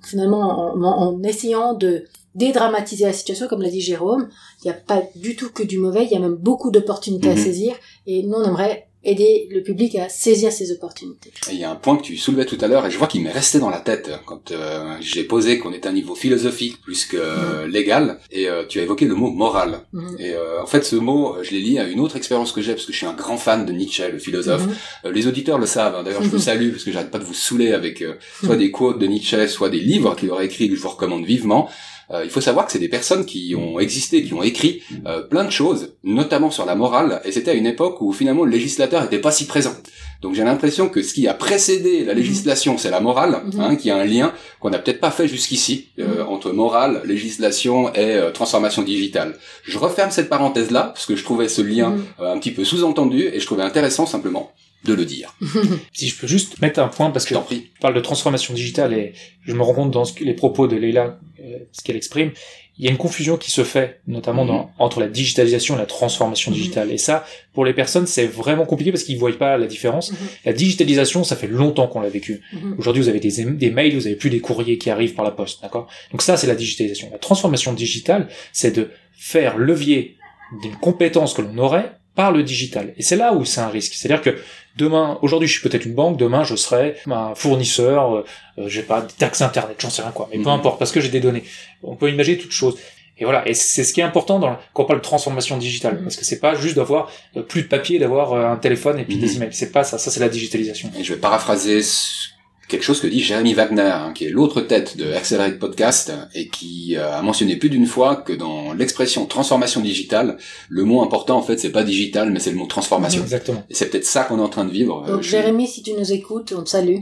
finalement 0.06 0.74
en, 0.74 0.82
en- 0.82 0.98
en 1.16 1.22
essayant 1.22 1.72
de 1.74 2.04
dédramatiser 2.34 3.04
la 3.04 3.12
situation, 3.12 3.48
comme 3.48 3.62
l'a 3.62 3.70
dit 3.70 3.80
Jérôme, 3.80 4.28
il 4.62 4.66
n'y 4.66 4.70
a 4.70 4.74
pas 4.74 5.02
du 5.16 5.34
tout 5.34 5.50
que 5.50 5.62
du 5.62 5.78
mauvais, 5.78 6.04
il 6.04 6.10
y 6.10 6.14
a 6.14 6.20
même 6.20 6.34
beaucoup 6.36 6.70
d'opportunités 6.70 7.30
à 7.30 7.34
Mhm. 7.34 7.38
saisir 7.42 7.74
et 8.06 8.22
nous 8.22 8.34
on 8.36 8.44
aimerait 8.44 8.87
aider 9.04 9.48
le 9.50 9.62
public 9.62 9.94
à 9.96 10.08
saisir 10.08 10.52
ces 10.52 10.72
opportunités. 10.72 11.30
Et 11.50 11.54
Il 11.54 11.60
y 11.60 11.64
a 11.64 11.70
un 11.70 11.76
point 11.76 11.96
que 11.96 12.02
tu 12.02 12.16
soulevais 12.16 12.46
tout 12.46 12.58
à 12.60 12.66
l'heure 12.66 12.84
et 12.84 12.90
je 12.90 12.98
vois 12.98 13.06
qu'il 13.06 13.22
m'est 13.22 13.32
resté 13.32 13.60
dans 13.60 13.70
la 13.70 13.80
tête 13.80 14.10
quand 14.26 14.50
euh, 14.50 14.96
j'ai 15.00 15.24
posé 15.24 15.58
qu'on 15.58 15.72
est 15.72 15.86
à 15.86 15.90
un 15.90 15.92
niveau 15.92 16.14
philosophique 16.14 16.80
plus 16.82 17.06
que 17.06 17.16
euh, 17.16 17.66
légal 17.68 18.18
et 18.30 18.48
euh, 18.48 18.64
tu 18.68 18.80
as 18.80 18.82
évoqué 18.82 19.04
le 19.04 19.14
mot 19.14 19.30
moral. 19.30 19.80
Mhm. 19.92 20.16
Et 20.18 20.32
euh, 20.32 20.62
en 20.62 20.66
fait 20.66 20.84
ce 20.84 20.96
mot, 20.96 21.36
je 21.42 21.52
l'ai 21.52 21.60
lié 21.60 21.78
à 21.78 21.86
une 21.86 22.00
autre 22.00 22.16
expérience 22.16 22.52
que 22.52 22.60
j'ai 22.60 22.72
parce 22.72 22.86
que 22.86 22.92
je 22.92 22.98
suis 22.98 23.06
un 23.06 23.14
grand 23.14 23.36
fan 23.36 23.64
de 23.64 23.72
Nietzsche, 23.72 24.10
le 24.10 24.18
philosophe. 24.18 24.66
Mhm. 24.66 24.74
Euh, 25.06 25.12
les 25.12 25.26
auditeurs 25.26 25.58
le 25.58 25.66
savent, 25.66 25.94
hein. 25.94 26.02
d'ailleurs 26.02 26.22
je 26.22 26.28
vous 26.28 26.38
salue 26.50 26.70
parce 26.70 26.84
que 26.84 26.90
j'arrête 26.90 27.10
pas 27.10 27.18
de 27.18 27.24
vous 27.24 27.34
saouler 27.34 27.72
avec 27.72 28.04
soit 28.42 28.56
des 28.56 28.70
quotes 28.70 28.98
de 28.98 29.06
Nietzsche, 29.06 29.46
soit 29.46 29.70
des 29.70 29.80
livres 29.80 30.16
qu'il 30.16 30.30
aurait 30.30 30.46
écrits 30.46 30.68
que 30.68 30.74
je 30.74 30.80
vous 30.80 30.88
recommande 30.88 31.24
vivement. 31.24 31.68
Euh, 32.10 32.24
il 32.24 32.30
faut 32.30 32.40
savoir 32.40 32.64
que 32.66 32.72
c'est 32.72 32.78
des 32.78 32.88
personnes 32.88 33.26
qui 33.26 33.54
ont 33.54 33.78
existé, 33.78 34.22
qui 34.24 34.32
ont 34.34 34.42
écrit 34.42 34.82
euh, 35.06 35.22
plein 35.22 35.44
de 35.44 35.50
choses, 35.50 35.94
notamment 36.04 36.50
sur 36.50 36.64
la 36.64 36.74
morale, 36.74 37.20
et 37.24 37.32
c'était 37.32 37.50
à 37.50 37.54
une 37.54 37.66
époque 37.66 38.00
où 38.00 38.12
finalement 38.12 38.44
le 38.44 38.50
législateur 38.50 39.02
n'était 39.02 39.18
pas 39.20 39.30
si 39.30 39.46
présent. 39.46 39.74
Donc 40.22 40.34
j'ai 40.34 40.42
l'impression 40.42 40.88
que 40.88 41.02
ce 41.02 41.12
qui 41.14 41.28
a 41.28 41.34
précédé 41.34 42.04
la 42.04 42.14
législation, 42.14 42.76
c'est 42.78 42.90
la 42.90 43.00
morale, 43.00 43.42
Mhm. 43.52 43.60
hein, 43.60 43.76
qui 43.76 43.90
a 43.90 43.96
un 43.96 44.04
lien 44.04 44.32
qu'on 44.58 44.70
n'a 44.70 44.78
peut-être 44.78 45.00
pas 45.00 45.10
fait 45.12 45.28
jusqu'ici 45.28 45.88
euh, 45.98 46.24
Mhm. 46.24 46.28
entre 46.28 46.50
morale, 46.52 47.02
législation 47.04 47.92
et 47.94 48.14
euh, 48.14 48.30
transformation 48.30 48.82
digitale. 48.82 49.36
Je 49.64 49.78
referme 49.78 50.10
cette 50.10 50.28
parenthèse-là 50.28 50.84
parce 50.94 51.06
que 51.06 51.14
je 51.14 51.22
trouvais 51.24 51.48
ce 51.48 51.62
lien 51.62 51.90
Mhm. 51.90 52.04
euh, 52.20 52.32
un 52.34 52.38
petit 52.38 52.50
peu 52.52 52.64
sous-entendu 52.64 53.28
et 53.32 53.38
je 53.38 53.46
trouvais 53.46 53.62
intéressant 53.62 54.06
simplement 54.06 54.50
de 54.84 54.94
le 54.94 55.04
dire. 55.04 55.34
Si 55.92 56.08
je 56.08 56.16
peux 56.18 56.26
juste 56.26 56.60
mettre 56.60 56.78
un 56.80 56.88
point, 56.88 57.10
parce 57.10 57.28
Je 57.28 57.34
que 57.34 57.54
tu 57.54 57.70
parles 57.80 57.94
de 57.94 58.00
transformation 58.00 58.54
digitale 58.54 58.92
et 58.94 59.12
je 59.44 59.52
me 59.52 59.62
rends 59.62 59.74
compte 59.74 59.90
dans 59.90 60.04
ce 60.04 60.12
que- 60.12 60.24
les 60.24 60.34
propos 60.34 60.68
de 60.68 60.76
Leila, 60.76 61.18
euh, 61.40 61.58
ce 61.72 61.82
qu'elle 61.82 61.96
exprime, 61.96 62.30
il 62.78 62.84
y 62.84 62.88
a 62.88 62.92
une 62.92 62.96
confusion 62.96 63.36
qui 63.36 63.50
se 63.50 63.64
fait, 63.64 64.00
notamment 64.06 64.44
Mhm. 64.44 64.48
dans, 64.50 64.70
entre 64.78 65.00
la 65.00 65.08
digitalisation 65.08 65.74
et 65.74 65.78
la 65.78 65.86
transformation 65.86 66.52
Mhm. 66.52 66.56
digitale. 66.56 66.92
Et 66.92 66.98
ça, 66.98 67.24
pour 67.52 67.64
les 67.64 67.74
personnes, 67.74 68.06
c'est 68.06 68.26
vraiment 68.26 68.66
compliqué 68.66 68.92
parce 68.92 69.02
qu'ils 69.02 69.18
voient 69.18 69.36
pas 69.36 69.58
la 69.58 69.66
différence. 69.66 70.12
Mhm. 70.12 70.18
La 70.44 70.52
digitalisation, 70.52 71.24
ça 71.24 71.34
fait 71.34 71.48
longtemps 71.48 71.88
qu'on 71.88 72.00
l'a 72.00 72.08
vécu. 72.08 72.40
Aujourd'hui, 72.78 73.02
vous 73.02 73.08
avez 73.08 73.18
des, 73.18 73.44
des 73.44 73.70
mails, 73.70 73.94
vous 73.96 74.06
avez 74.06 74.14
plus 74.14 74.30
des 74.30 74.38
courriers 74.40 74.78
qui 74.78 74.90
arrivent 74.90 75.14
par 75.14 75.24
la 75.24 75.32
poste, 75.32 75.60
d'accord? 75.60 75.88
Donc 76.12 76.22
ça, 76.22 76.36
c'est 76.36 76.46
la 76.46 76.54
digitalisation. 76.54 77.08
La 77.10 77.18
transformation 77.18 77.72
digitale, 77.72 78.28
c'est 78.52 78.70
de 78.76 78.90
faire 79.12 79.58
levier 79.58 80.16
d'une 80.62 80.76
compétence 80.76 81.34
que 81.34 81.42
l'on 81.42 81.58
aurait 81.58 81.92
par 82.18 82.32
le 82.32 82.42
digital. 82.42 82.92
Et 82.96 83.02
c'est 83.04 83.14
là 83.14 83.32
où 83.32 83.44
c'est 83.44 83.60
un 83.60 83.68
risque. 83.68 83.92
C'est-à-dire 83.94 84.22
que 84.22 84.36
demain, 84.76 85.18
aujourd'hui, 85.22 85.46
je 85.46 85.52
suis 85.56 85.62
peut-être 85.68 85.84
une 85.86 85.94
banque, 85.94 86.16
demain, 86.18 86.42
je 86.42 86.56
serai 86.56 86.96
un 87.08 87.32
fournisseur, 87.36 88.00
euh, 88.16 88.24
j'ai 88.66 88.82
pas, 88.82 89.02
des 89.02 89.14
taxes 89.14 89.40
internet, 89.40 89.76
j'en 89.78 89.88
sais 89.88 90.02
rien 90.02 90.10
quoi, 90.10 90.26
mais 90.32 90.36
peu 90.38 90.50
Mhm. 90.50 90.58
importe, 90.58 90.80
parce 90.80 90.90
que 90.90 91.00
j'ai 91.00 91.10
des 91.10 91.20
données. 91.20 91.44
On 91.84 91.94
peut 91.94 92.10
imaginer 92.10 92.36
toutes 92.36 92.50
choses. 92.50 92.76
Et 93.18 93.24
voilà, 93.24 93.48
et 93.48 93.54
c'est 93.54 93.84
ce 93.84 93.92
qui 93.94 94.00
est 94.00 94.04
important 94.12 94.40
dans, 94.40 94.56
quand 94.74 94.82
on 94.82 94.86
parle 94.86 94.98
de 94.98 95.04
transformation 95.04 95.58
digitale, 95.58 95.94
Mhm. 95.98 96.02
parce 96.02 96.16
que 96.16 96.24
c'est 96.24 96.40
pas 96.40 96.56
juste 96.56 96.74
d'avoir 96.74 97.08
euh, 97.36 97.42
plus 97.42 97.62
de 97.62 97.68
papier, 97.68 98.00
d'avoir 98.00 98.32
euh, 98.32 98.46
un 98.54 98.56
téléphone 98.56 98.98
et 98.98 99.04
puis 99.04 99.14
Mhm. 99.14 99.20
des 99.20 99.36
emails. 99.36 99.52
C'est 99.52 99.70
pas 99.70 99.84
ça, 99.84 99.96
ça 99.98 100.10
c'est 100.10 100.18
la 100.20 100.28
digitalisation. 100.28 100.90
Et 100.98 101.04
je 101.04 101.14
vais 101.14 101.20
paraphraser 101.20 101.82
ce- 101.82 102.30
quelque 102.68 102.82
chose 102.84 103.00
que 103.00 103.06
dit 103.06 103.20
Jérémy 103.20 103.54
Wagner, 103.54 103.80
hein, 103.82 104.12
qui 104.14 104.26
est 104.26 104.30
l'autre 104.30 104.60
tête 104.60 104.96
de 104.96 105.12
Accelerate 105.12 105.58
Podcast, 105.58 106.12
et 106.34 106.48
qui 106.48 106.96
euh, 106.96 107.16
a 107.18 107.22
mentionné 107.22 107.56
plus 107.56 107.70
d'une 107.70 107.86
fois 107.86 108.16
que 108.16 108.32
dans 108.32 108.72
l'expression 108.74 109.26
transformation 109.26 109.80
digitale, 109.80 110.36
le 110.68 110.84
mot 110.84 111.02
important 111.02 111.36
en 111.38 111.42
fait 111.42 111.58
c'est 111.58 111.70
pas 111.72 111.82
digital, 111.82 112.30
mais 112.30 112.40
c'est 112.40 112.50
le 112.50 112.56
mot 112.56 112.66
transformation. 112.66 113.22
Exactement. 113.22 113.64
Et 113.70 113.74
c'est 113.74 113.86
peut-être 113.90 114.04
ça 114.06 114.24
qu'on 114.24 114.38
est 114.38 114.42
en 114.42 114.48
train 114.48 114.64
de 114.64 114.70
vivre. 114.70 115.04
Euh, 115.08 115.12
Donc 115.14 115.22
je- 115.22 115.30
Jérémy, 115.30 115.66
si 115.66 115.82
tu 115.82 115.92
nous 115.94 116.12
écoutes, 116.12 116.54
on 116.56 116.62
te 116.62 116.68
salue. 116.70 116.96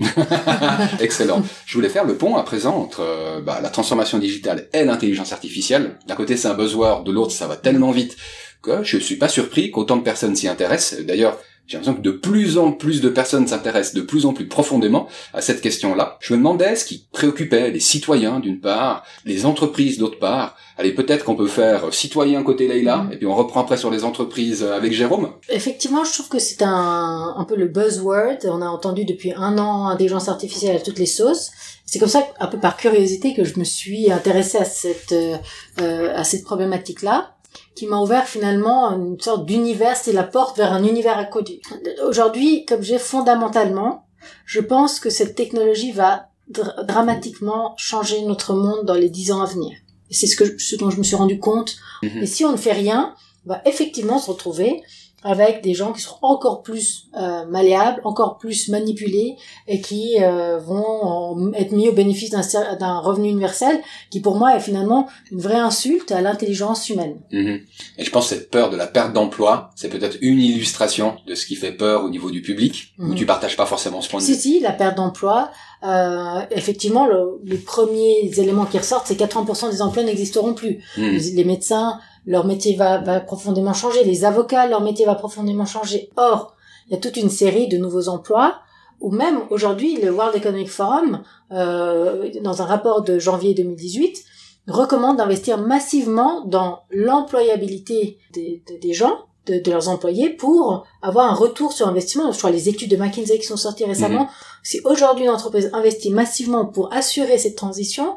Excellent. 1.01 1.43
Je 1.67 1.75
voulais 1.75 1.89
faire 1.89 2.05
le 2.05 2.17
pont 2.17 2.37
à 2.37 2.43
présent 2.43 2.77
entre 2.77 3.01
euh, 3.01 3.41
bah, 3.41 3.61
la 3.63 3.69
transformation 3.71 4.19
digitale 4.19 4.69
et 4.73 4.85
l'intelligence 4.85 5.33
artificielle. 5.33 5.99
D'un 6.07 6.15
côté, 6.15 6.37
c'est 6.37 6.49
un 6.49 6.55
buzzword, 6.55 7.05
de 7.05 7.13
l'autre, 7.13 7.33
ça 7.33 7.47
va 7.47 7.57
tellement 7.57 7.91
vite 7.91 8.17
que 8.63 8.83
je 8.83 8.99
suis 8.99 9.17
pas 9.17 9.29
surpris 9.29 9.71
qu'autant 9.71 9.97
de 9.97 10.03
personnes 10.03 10.35
s'y 10.37 10.49
intéressent. 10.49 11.01
D'ailleurs, 11.05 11.39
j'ai 11.67 11.77
l'impression 11.77 11.95
que 12.01 12.03
de 12.05 12.11
plus 12.13 12.59
en 12.59 12.73
plus 12.73 13.01
de 13.01 13.09
personnes 13.09 13.47
s'intéressent 13.47 13.95
de 13.95 14.03
plus 14.03 14.25
en 14.27 14.33
plus 14.33 14.47
profondément 14.47 15.09
à 15.35 15.41
cette 15.41 15.61
question-là. 15.61 16.17
Je 16.21 16.33
me 16.33 16.39
demandais 16.39 16.77
ce 16.77 16.85
qui 16.85 17.07
préoccupait 17.13 17.71
les 17.71 17.81
citoyens 17.81 18.39
d'une 18.41 18.61
part, 18.61 19.05
les 19.25 19.47
entreprises 19.47 19.99
d'autre 19.99 20.19
part. 20.19 20.57
Allez, 20.79 20.93
peut-être 20.95 21.25
qu'on 21.25 21.37
peut 21.37 21.47
faire 21.47 21.93
citoyen 21.93 22.43
côté 22.43 22.69
Leïla, 22.69 22.99
Mhm. 22.99 23.13
et 23.13 23.17
puis 23.17 23.27
on 23.27 23.35
reprend 23.35 23.61
après 23.63 23.77
sur 23.79 23.91
les 23.91 24.05
entreprises 24.05 24.63
avec 24.63 24.93
Jérôme. 24.93 25.31
Effectivement, 25.49 26.05
je 26.05 26.13
trouve 26.13 26.29
que 26.29 26.39
c'est 26.39 26.63
un, 26.63 27.35
un 27.37 27.45
peu 27.45 27.57
le 27.57 27.67
buzzword. 27.67 28.39
On 28.45 28.61
a 28.63 28.67
entendu 28.67 29.05
depuis 29.05 29.33
un 29.35 29.59
an 29.59 29.89
intelligence 29.89 30.29
artificielle 30.29 30.77
à 30.77 30.81
toutes 30.81 30.99
les 30.99 31.07
sauces. 31.07 31.51
C'est 31.89 31.99
comme 32.01 32.09
ça, 32.09 32.27
un 32.41 32.49
peu 32.49 32.59
par 32.59 32.77
curiosité, 32.77 33.33
que 33.33 33.45
je 33.45 33.59
me 33.59 33.65
suis 33.65 34.11
intéressée 34.11 34.59
à 34.59 34.65
cette, 34.65 35.13
euh, 35.13 35.37
euh, 35.81 36.13
à 36.17 36.25
cette 36.25 36.43
problématique-là 36.45 37.36
qui 37.75 37.87
m'a 37.87 37.99
ouvert 37.99 38.27
finalement 38.27 38.91
une 38.93 39.21
sorte 39.21 39.47
d'univers, 39.47 39.97
c'est 39.97 40.13
la 40.13 40.25
porte 40.25 40.57
vers 40.57 40.73
un 40.73 40.85
univers 40.85 41.19
inconnu. 41.19 41.61
Aujourd'hui, 42.07 42.65
comme 42.65 42.83
j'ai 42.83 42.99
fondamentalement, 42.99 44.07
je 44.45 44.61
pense 44.61 44.99
que 45.01 45.11
cette 45.11 45.35
technologie 45.35 45.93
va 45.93 46.29
dr- 46.51 46.85
dramatiquement 46.85 47.75
changer 47.77 48.23
notre 48.23 48.55
monde 48.55 48.85
dans 48.87 48.95
les 48.95 49.11
dix 49.11 49.31
ans 49.33 49.43
à 49.43 49.47
venir. 49.47 49.77
Et 50.11 50.15
c'est 50.15 50.27
ce 50.27 50.37
que, 50.37 50.59
ce 50.59 50.77
dont 50.77 50.91
je 50.91 50.99
me 50.99 51.03
suis 51.03 51.17
rendu 51.17 51.39
compte. 51.39 51.77
Mhm. 52.03 52.23
Et 52.23 52.27
si 52.27 52.45
on 52.45 52.53
ne 52.53 52.57
fait 52.57 52.73
rien, 52.73 53.15
on 53.45 53.51
va 53.51 53.63
effectivement 53.67 54.19
se 54.19 54.31
retrouver 54.31 54.83
avec 55.25 55.63
des 55.63 55.75
gens 55.75 55.93
qui 55.93 56.01
seront 56.03 56.19
encore 56.27 56.63
plus 56.63 57.09
euh, 57.19 57.45
malléables, 57.47 58.01
encore 58.05 58.37
plus 58.39 58.69
manipulés 58.69 59.37
et 59.67 59.81
qui 59.81 60.17
euh, 60.23 60.59
vont 60.59 61.53
être 61.55 61.73
mis 61.73 61.89
au 61.89 61.93
bénéfice 61.93 62.31
d'un 62.31 62.99
revenu 63.01 63.31
universel 63.31 63.81
qui 64.11 64.21
pour 64.21 64.37
moi 64.37 64.55
est 64.57 64.61
finalement 64.61 65.09
une 65.33 65.41
vraie 65.41 65.59
insulte 65.59 66.13
à 66.13 66.21
l'intelligence 66.21 66.89
humaine. 66.91 67.17
Mhm. 67.33 67.61
Et 67.99 68.05
je 68.05 68.11
pense 68.11 68.29
que 68.29 68.37
cette 68.37 68.51
peur 68.51 68.71
de 68.71 68.77
la 68.77 68.87
perte 68.87 69.13
d'emploi, 69.15 69.71
c'est 69.75 69.89
peut-être 69.89 70.19
une 70.21 70.39
illustration 70.39 71.17
de 71.27 71.35
ce 71.35 71.47
qui 71.47 71.57
fait 71.57 71.73
peur 71.73 72.05
au 72.05 72.11
niveau 72.11 72.31
du 72.31 72.43
public, 72.43 72.95
où 72.99 73.07
Mhm. 73.07 73.15
tu 73.17 73.27
partages 73.27 73.57
pas 73.57 73.67
forcément 73.67 74.03
ce 74.03 74.09
point 74.11 74.21
de 74.21 74.25
Si, 74.25 74.35
vue. 74.35 74.39
si, 74.39 74.61
la 74.61 74.73
perte 74.73 74.97
d'emploi, 74.97 75.51
euh, 75.83 76.41
effectivement, 76.51 77.07
le- 77.07 77.41
les 77.45 77.59
premiers 77.59 78.31
éléments 78.39 78.67
qui 78.67 78.79
ressortent, 78.79 79.07
c'est 79.09 79.17
80% 79.17 79.71
des 79.71 79.83
emplois 79.83 80.05
n'existeront 80.05 80.55
plus. 80.55 80.85
Mhm. 80.99 81.19
Les 81.35 81.45
médecins, 81.45 81.99
leur 82.27 82.45
métier 82.45 82.75
va, 82.77 82.99
va 82.99 83.21
profondément 83.21 83.73
changer. 83.73 84.03
Les 84.05 84.25
avocats, 84.25 84.67
leur 84.67 84.81
métier 84.83 85.07
va 85.07 85.15
profondément 85.15 85.65
changer. 85.67 86.11
Or, 86.17 86.55
il 86.89 86.93
y 86.93 86.97
a 86.97 87.01
toute 87.01 87.17
une 87.17 87.31
série 87.31 87.69
de 87.69 87.77
nouveaux 87.79 88.09
emplois, 88.09 88.59
ou 89.01 89.11
même 89.11 89.41
aujourd'hui, 89.51 90.01
le 90.01 90.11
World 90.11 90.35
Economic 90.37 90.69
Forum, 90.71 91.23
euh, 91.53 92.31
dans 92.43 92.63
un 92.63 92.65
rapport 92.65 93.03
de 93.03 93.19
janvier 93.19 93.55
2018, 93.55 94.25
recommande 94.69 95.19
d'investir 95.19 95.59
massivement 95.59 96.45
dans 96.47 96.81
l'employabilité 96.91 98.19
des, 98.33 98.63
des- 98.67 98.79
des 98.79 98.93
gens, 98.93 99.19
de, 99.47 99.59
de 99.61 99.71
leurs 99.71 99.89
employés, 99.89 100.31
pour 100.31 100.85
avoir 101.03 101.31
un 101.31 101.35
retour 101.35 101.73
sur 101.73 101.87
investissement. 101.87 102.33
Je 102.33 102.39
crois 102.39 102.51
les 102.51 102.69
études 102.69 102.91
de 102.91 102.97
McKinsey 102.97 103.39
qui 103.39 103.47
sont 103.47 103.57
sorties 103.57 103.85
récemment, 103.85 104.29
si 104.65 104.81
aujourd'hui 104.85 105.25
une 105.25 105.31
entreprise 105.31 105.71
investit 105.73 106.11
massivement 106.11 106.67
pour 106.67 106.93
assurer 106.93 107.39
cette 107.39 107.55
transition, 107.57 108.17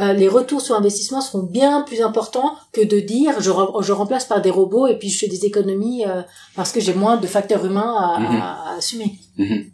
euh, 0.00 0.12
les 0.12 0.28
retours 0.28 0.60
sur 0.60 0.74
investissement 0.74 1.20
seront 1.20 1.42
bien 1.42 1.82
plus 1.82 2.00
importants 2.02 2.54
que 2.72 2.80
de 2.82 3.00
dire 3.00 3.40
je, 3.40 3.50
re- 3.50 3.82
je 3.82 3.92
remplace 3.92 4.24
par 4.24 4.40
des 4.40 4.50
robots 4.50 4.86
et 4.86 4.98
puis 4.98 5.08
je 5.10 5.18
fais 5.18 5.28
des 5.28 5.44
économies 5.44 6.04
euh, 6.06 6.22
parce 6.56 6.72
que 6.72 6.80
j'ai 6.80 6.94
moins 6.94 7.16
de 7.16 7.26
facteurs 7.26 7.64
humains 7.66 7.94
à, 7.98 8.20
Mhm. 8.20 8.36
à- 8.40 8.70
à 8.72 8.76
assumer. 8.78 9.16
Mhm. 9.38 9.66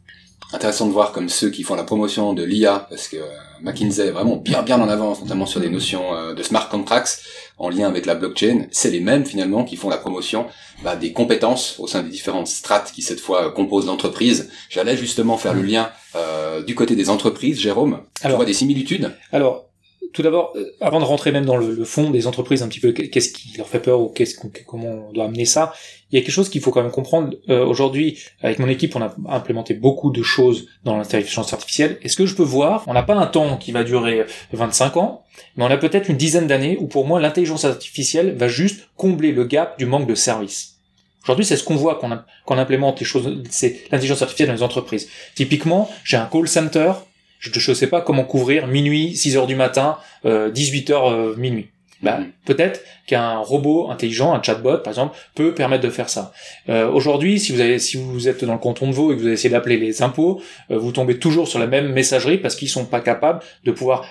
Intéressant 0.55 0.87
de 0.87 0.93
voir 0.93 1.13
comme 1.13 1.29
ceux 1.29 1.51
qui 1.51 1.63
font 1.63 1.75
la 1.75 1.85
promotion 1.85 2.33
de 2.33 2.43
l'IA, 2.43 2.87
parce 2.89 3.07
que 3.07 3.17
euh, 3.19 3.27
McKinsey 3.61 4.07
est 4.07 4.11
vraiment 4.13 4.37
bien 4.37 4.63
bien 4.63 4.81
en 4.81 4.89
avance, 4.89 5.21
notamment 5.21 5.45
sur 5.45 5.61
des 5.61 5.69
notions 5.69 6.15
euh, 6.15 6.33
de 6.33 6.43
smart 6.43 6.71
contracts 6.71 7.21
en 7.59 7.69
lien 7.69 7.87
avec 7.87 8.07
la 8.07 8.15
blockchain. 8.15 8.67
C'est 8.71 8.91
les 8.91 9.01
mêmes 9.01 9.27
finalement 9.27 9.63
qui 9.65 9.77
font 9.77 9.91
la 9.91 9.99
promotion 9.99 10.47
bah, 10.83 10.97
des 10.97 11.13
compétences 11.13 11.77
au 11.79 11.87
sein 11.87 12.03
des 12.03 12.09
différentes 12.09 12.47
strates 12.47 12.93
qui 12.93 13.03
cette 13.03 13.21
fois 13.21 13.51
composent 13.53 13.85
l'entreprise. 13.87 14.49
J'allais 14.71 14.97
justement 14.97 15.37
faire 15.37 15.53
le 15.53 15.61
lien 15.63 15.91
euh, 16.17 16.63
du 16.63 16.75
côté 16.75 16.97
des 16.97 17.11
entreprises, 17.11 17.61
Jérôme. 17.61 18.01
Tu 18.19 18.27
Alors- 18.27 18.39
vois 18.39 18.47
des 18.47 18.55
similitudes? 18.55 19.15
Alors, 19.33 19.67
tout 20.13 20.23
d'abord, 20.23 20.53
euh, 20.57 20.73
avant 20.81 21.01
de 21.01 21.05
rentrer 21.05 21.33
même 21.33 21.45
dans 21.45 21.57
le, 21.57 21.75
le 21.75 21.85
fond 21.85 22.11
des 22.11 22.27
entreprises, 22.27 22.63
un 22.63 22.69
petit 22.69 22.81
peu 22.81 22.93
qu'est-ce 22.93 23.33
qui 23.33 23.57
leur 23.57 23.69
fait 23.69 23.81
peur 23.81 24.01
ou 24.01 24.09
qu'est-ce 24.09 24.39
comment 24.67 25.09
on 25.09 25.13
doit 25.13 25.25
amener 25.25 25.45
ça, 25.45 25.73
il 26.11 26.19
y 26.19 26.19
a 26.19 26.25
quelque 26.25 26.33
chose 26.33 26.49
qu'il 26.49 26.61
faut 26.61 26.71
quand 26.71 26.83
même 26.83 26.91
comprendre. 26.91 27.35
Euh, 27.49 27.65
Aujourd'hui, 27.65 28.19
avec 28.41 28.59
mon 28.59 28.69
équipe, 28.69 28.97
on 28.97 29.03
a 29.03 29.15
implémenté 29.29 29.75
beaucoup 29.75 30.11
de 30.11 30.23
choses 30.23 30.69
dans 30.85 30.97
l'intelligence 30.97 31.53
artificielle. 31.53 31.99
Et 32.03 32.09
ce 32.09 32.17
que 32.17 32.27
je 32.27 32.35
peux 32.35 32.43
voir, 32.43 32.85
on 32.87 32.95
n'a 32.95 33.03
pas 33.03 33.15
un 33.15 33.27
temps 33.27 33.57
qui 33.57 33.73
va 33.73 33.85
durer 33.85 34.25
25 34.53 34.97
ans, 34.97 35.25
mais 35.57 35.65
on 35.65 35.69
a 35.71 35.77
peut-être 35.77 36.09
une 36.09 36.17
dizaine 36.17 36.47
d'années 36.47 36.79
où 36.81 36.87
pour 36.87 37.07
moi 37.07 37.21
l'intelligence 37.21 37.65
artificielle 37.65 38.35
va 38.37 38.49
juste 38.49 38.89
combler 38.97 39.33
le 39.33 39.45
gap 39.45 39.79
du 39.79 39.87
manque 39.87 40.09
de 40.09 40.15
services. 40.15 40.79
Aujourd'hui, 41.25 41.45
c'est 41.45 41.57
ce 41.57 41.65
qu'on 41.65 41.77
voit 41.77 41.97
qu'on 41.97 42.19
qu'on 42.47 42.59
implémente 42.59 43.01
les 43.01 43.05
choses, 43.05 43.43
c'est 43.51 43.83
l'intelligence 43.91 44.23
artificielle 44.23 44.49
dans 44.49 44.55
les 44.55 44.63
entreprises. 44.63 45.11
Typiquement, 45.35 45.91
j'ai 46.03 46.17
un 46.17 46.25
call 46.25 46.49
center, 46.49 46.93
je 47.39 47.71
ne 47.71 47.75
sais 47.75 47.87
pas 47.87 48.01
comment 48.01 48.25
couvrir 48.25 48.67
minuit, 48.67 49.17
6 49.17 49.37
heures 49.37 49.47
du 49.47 49.57
matin, 49.57 49.97
euh, 50.25 50.51
18 50.51 50.91
heures 50.91 51.11
euh, 51.11 51.35
minuit. 51.37 51.69
Bah, 52.01 52.19
Mhm. 52.21 52.31
peut-être 52.45 52.81
qu'un 53.09 53.39
robot 53.39 53.91
intelligent, 53.91 54.33
un 54.33 54.41
chatbot 54.41 54.79
par 54.79 54.93
exemple, 54.93 55.17
peut 55.35 55.53
permettre 55.53 55.83
de 55.83 55.91
faire 55.91 56.09
ça. 56.09 56.33
Euh, 56.69 56.89
Aujourd'hui, 56.89 57.41
si 57.41 57.51
vous 57.53 57.61
avez, 57.61 57.81
si 57.81 57.97
vous 57.97 58.29
êtes 58.29 58.45
dans 58.45 58.53
le 58.53 58.59
canton 58.61 58.87
de 58.89 58.93
Vaud 58.93 59.13
et 59.13 59.17
que 59.17 59.21
vous 59.23 59.29
essayez 59.29 59.51
d'appeler 59.51 59.79
les 59.79 60.01
impôts, 60.01 60.41
euh, 60.71 60.79
vous 60.79 60.93
tombez 60.93 61.19
toujours 61.19 61.49
sur 61.49 61.59
la 61.59 61.67
même 61.67 61.89
messagerie 61.93 62.39
parce 62.39 62.55
qu'ils 62.55 62.69
sont 62.69 62.85
pas 62.85 63.01
capables 63.01 63.41
de 63.65 63.73
pouvoir 63.73 64.05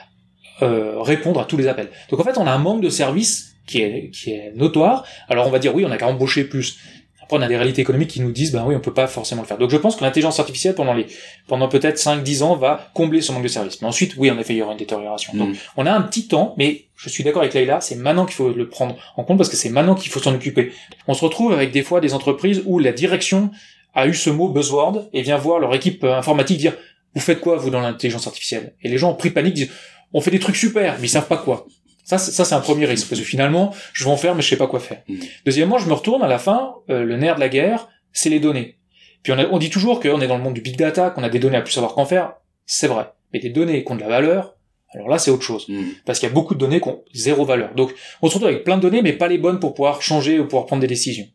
euh, 0.61 1.01
répondre 1.01 1.39
à 1.39 1.45
tous 1.45 1.55
les 1.55 1.67
appels. 1.67 1.87
Donc 2.09 2.19
en 2.19 2.23
fait, 2.25 2.37
on 2.37 2.45
a 2.47 2.51
un 2.51 2.57
manque 2.57 2.81
de 2.81 2.89
service 2.89 3.53
qui 3.65 3.81
est 3.81 4.09
qui 4.11 4.31
est 4.31 4.51
notoire. 4.55 5.05
Alors 5.29 5.47
on 5.47 5.51
va 5.51 5.59
dire 5.59 5.73
oui, 5.73 5.85
on 5.85 5.91
a 5.91 5.97
qu'à 5.97 6.07
embaucher 6.07 6.43
plus. 6.43 6.79
Après, 7.27 7.37
on 7.37 7.41
a 7.41 7.47
des 7.49 7.57
réalités 7.57 7.81
économiques 7.81 8.11
qui 8.11 8.21
nous 8.21 8.31
disent, 8.31 8.53
ben 8.53 8.63
oui, 8.65 8.73
on 8.73 8.79
peut 8.79 8.93
pas 8.93 9.05
forcément 9.07 9.41
le 9.41 9.47
faire. 9.49 9.57
Donc 9.57 9.69
je 9.69 9.75
pense 9.75 9.97
que 9.97 10.03
l'intelligence 10.05 10.39
artificielle, 10.39 10.75
pendant 10.75 10.93
les, 10.93 11.07
pendant 11.45 11.67
peut-être 11.67 11.97
5-10 11.97 12.41
ans, 12.41 12.55
va 12.55 12.89
combler 12.93 13.19
ce 13.19 13.33
manque 13.33 13.43
de 13.43 13.49
service. 13.49 13.81
Mais 13.81 13.87
ensuite, 13.89 14.15
oui, 14.15 14.31
en 14.31 14.39
effet, 14.39 14.53
il 14.53 14.57
y 14.59 14.61
aura 14.61 14.71
une 14.71 14.77
détérioration. 14.77 15.33
Donc, 15.35 15.49
Mm. 15.49 15.55
on 15.75 15.85
a 15.85 15.91
un 15.91 16.01
petit 16.03 16.29
temps, 16.29 16.55
mais 16.57 16.85
je 16.95 17.09
suis 17.09 17.25
d'accord 17.25 17.41
avec 17.41 17.53
Leïla, 17.53 17.81
c'est 17.81 17.95
maintenant 17.95 18.25
qu'il 18.25 18.35
faut 18.35 18.53
le 18.53 18.69
prendre 18.69 18.95
en 19.17 19.25
compte 19.25 19.35
parce 19.37 19.49
que 19.49 19.57
c'est 19.57 19.69
maintenant 19.69 19.93
qu'il 19.93 20.09
faut 20.09 20.21
s'en 20.21 20.33
occuper. 20.33 20.71
On 21.05 21.13
se 21.13 21.21
retrouve 21.25 21.51
avec 21.51 21.71
des 21.71 21.83
fois 21.83 21.99
des 21.99 22.13
entreprises 22.13 22.63
où 22.65 22.79
la 22.79 22.93
direction 22.93 23.51
a 23.93 24.07
eu 24.07 24.13
ce 24.13 24.29
mot 24.29 24.47
buzzword 24.47 25.09
et 25.11 25.21
vient 25.21 25.37
voir 25.37 25.59
leur 25.59 25.75
équipe 25.75 26.05
euh, 26.05 26.15
informatique 26.15 26.59
dire, 26.59 26.77
vous 27.13 27.19
faites 27.21 27.41
quoi, 27.41 27.57
vous, 27.57 27.69
dans 27.69 27.81
l'intelligence 27.81 28.25
artificielle? 28.25 28.73
Et 28.83 28.87
les 28.87 28.97
gens 28.97 29.11
ont 29.11 29.15
pris 29.15 29.31
panique, 29.31 29.55
disent, 29.55 29.71
on 30.13 30.21
fait 30.21 30.31
des 30.31 30.39
trucs 30.39 30.55
super, 30.55 30.95
mais 31.01 31.07
ils 31.07 31.09
savent 31.09 31.27
pas 31.27 31.37
quoi. 31.37 31.67
Ça, 32.07 32.17
c'est- 32.17 32.31
ça 32.31 32.45
c'est 32.45 32.55
un 32.55 32.61
premier 32.61 32.85
risque, 32.85 33.07
parce 33.09 33.19
que 33.19 33.27
finalement, 33.27 33.73
je 33.93 34.05
vais 34.05 34.09
en 34.09 34.15
faire, 34.17 34.33
mais 34.33 34.41
je 34.41 34.47
sais 34.47 34.55
pas 34.57 34.67
quoi 34.67 34.79
faire. 34.79 35.03
Mm. 35.09 35.15
Deuxièmement, 35.45 35.77
je 35.77 35.87
me 35.87 35.93
retourne 35.93 36.23
à 36.23 36.27
la 36.27 36.39
fin, 36.39 36.75
euh, 36.89 37.03
le 37.03 37.17
nerf 37.17 37.35
de 37.35 37.41
la 37.41 37.49
guerre, 37.49 37.89
c'est 38.13 38.29
les 38.29 38.39
données. 38.39 38.77
Puis 39.23 39.33
on, 39.33 39.37
a- 39.37 39.47
on 39.51 39.57
dit 39.57 39.69
toujours 39.69 39.99
qu'on 39.99 40.21
est 40.21 40.27
dans 40.27 40.37
le 40.37 40.43
monde 40.43 40.53
du 40.53 40.61
big 40.61 40.77
data, 40.77 41.09
qu'on 41.09 41.23
a 41.23 41.29
des 41.29 41.39
données 41.39 41.57
à 41.57 41.61
plus 41.61 41.73
savoir 41.73 41.93
qu'en 41.93 42.05
faire. 42.05 42.33
C'est 42.65 42.87
vrai. 42.87 43.07
Mais 43.33 43.39
des 43.39 43.49
données 43.49 43.83
qui 43.83 43.91
ont 43.91 43.95
de 43.95 44.01
la 44.01 44.07
valeur, 44.07 44.55
alors 44.93 45.09
là 45.09 45.17
c'est 45.19 45.31
autre 45.31 45.43
chose. 45.43 45.65
Mm. 45.67 45.81
Parce 46.05 46.19
qu'il 46.19 46.29
y 46.29 46.31
a 46.31 46.33
beaucoup 46.33 46.53
de 46.55 46.59
données 46.59 46.79
qui 46.79 46.87
ont 46.87 47.03
zéro 47.13 47.43
valeur. 47.43 47.73
Donc 47.75 47.93
on 48.21 48.27
se 48.29 48.33
retrouve 48.35 48.47
avec 48.49 48.63
plein 48.63 48.77
de 48.77 48.81
données, 48.81 49.01
mais 49.01 49.11
pas 49.13 49.27
les 49.27 49.37
bonnes 49.37 49.59
pour 49.59 49.73
pouvoir 49.73 50.01
changer 50.01 50.39
ou 50.39 50.45
pouvoir 50.45 50.65
prendre 50.65 50.79
des 50.81 50.87
décisions. 50.87 51.27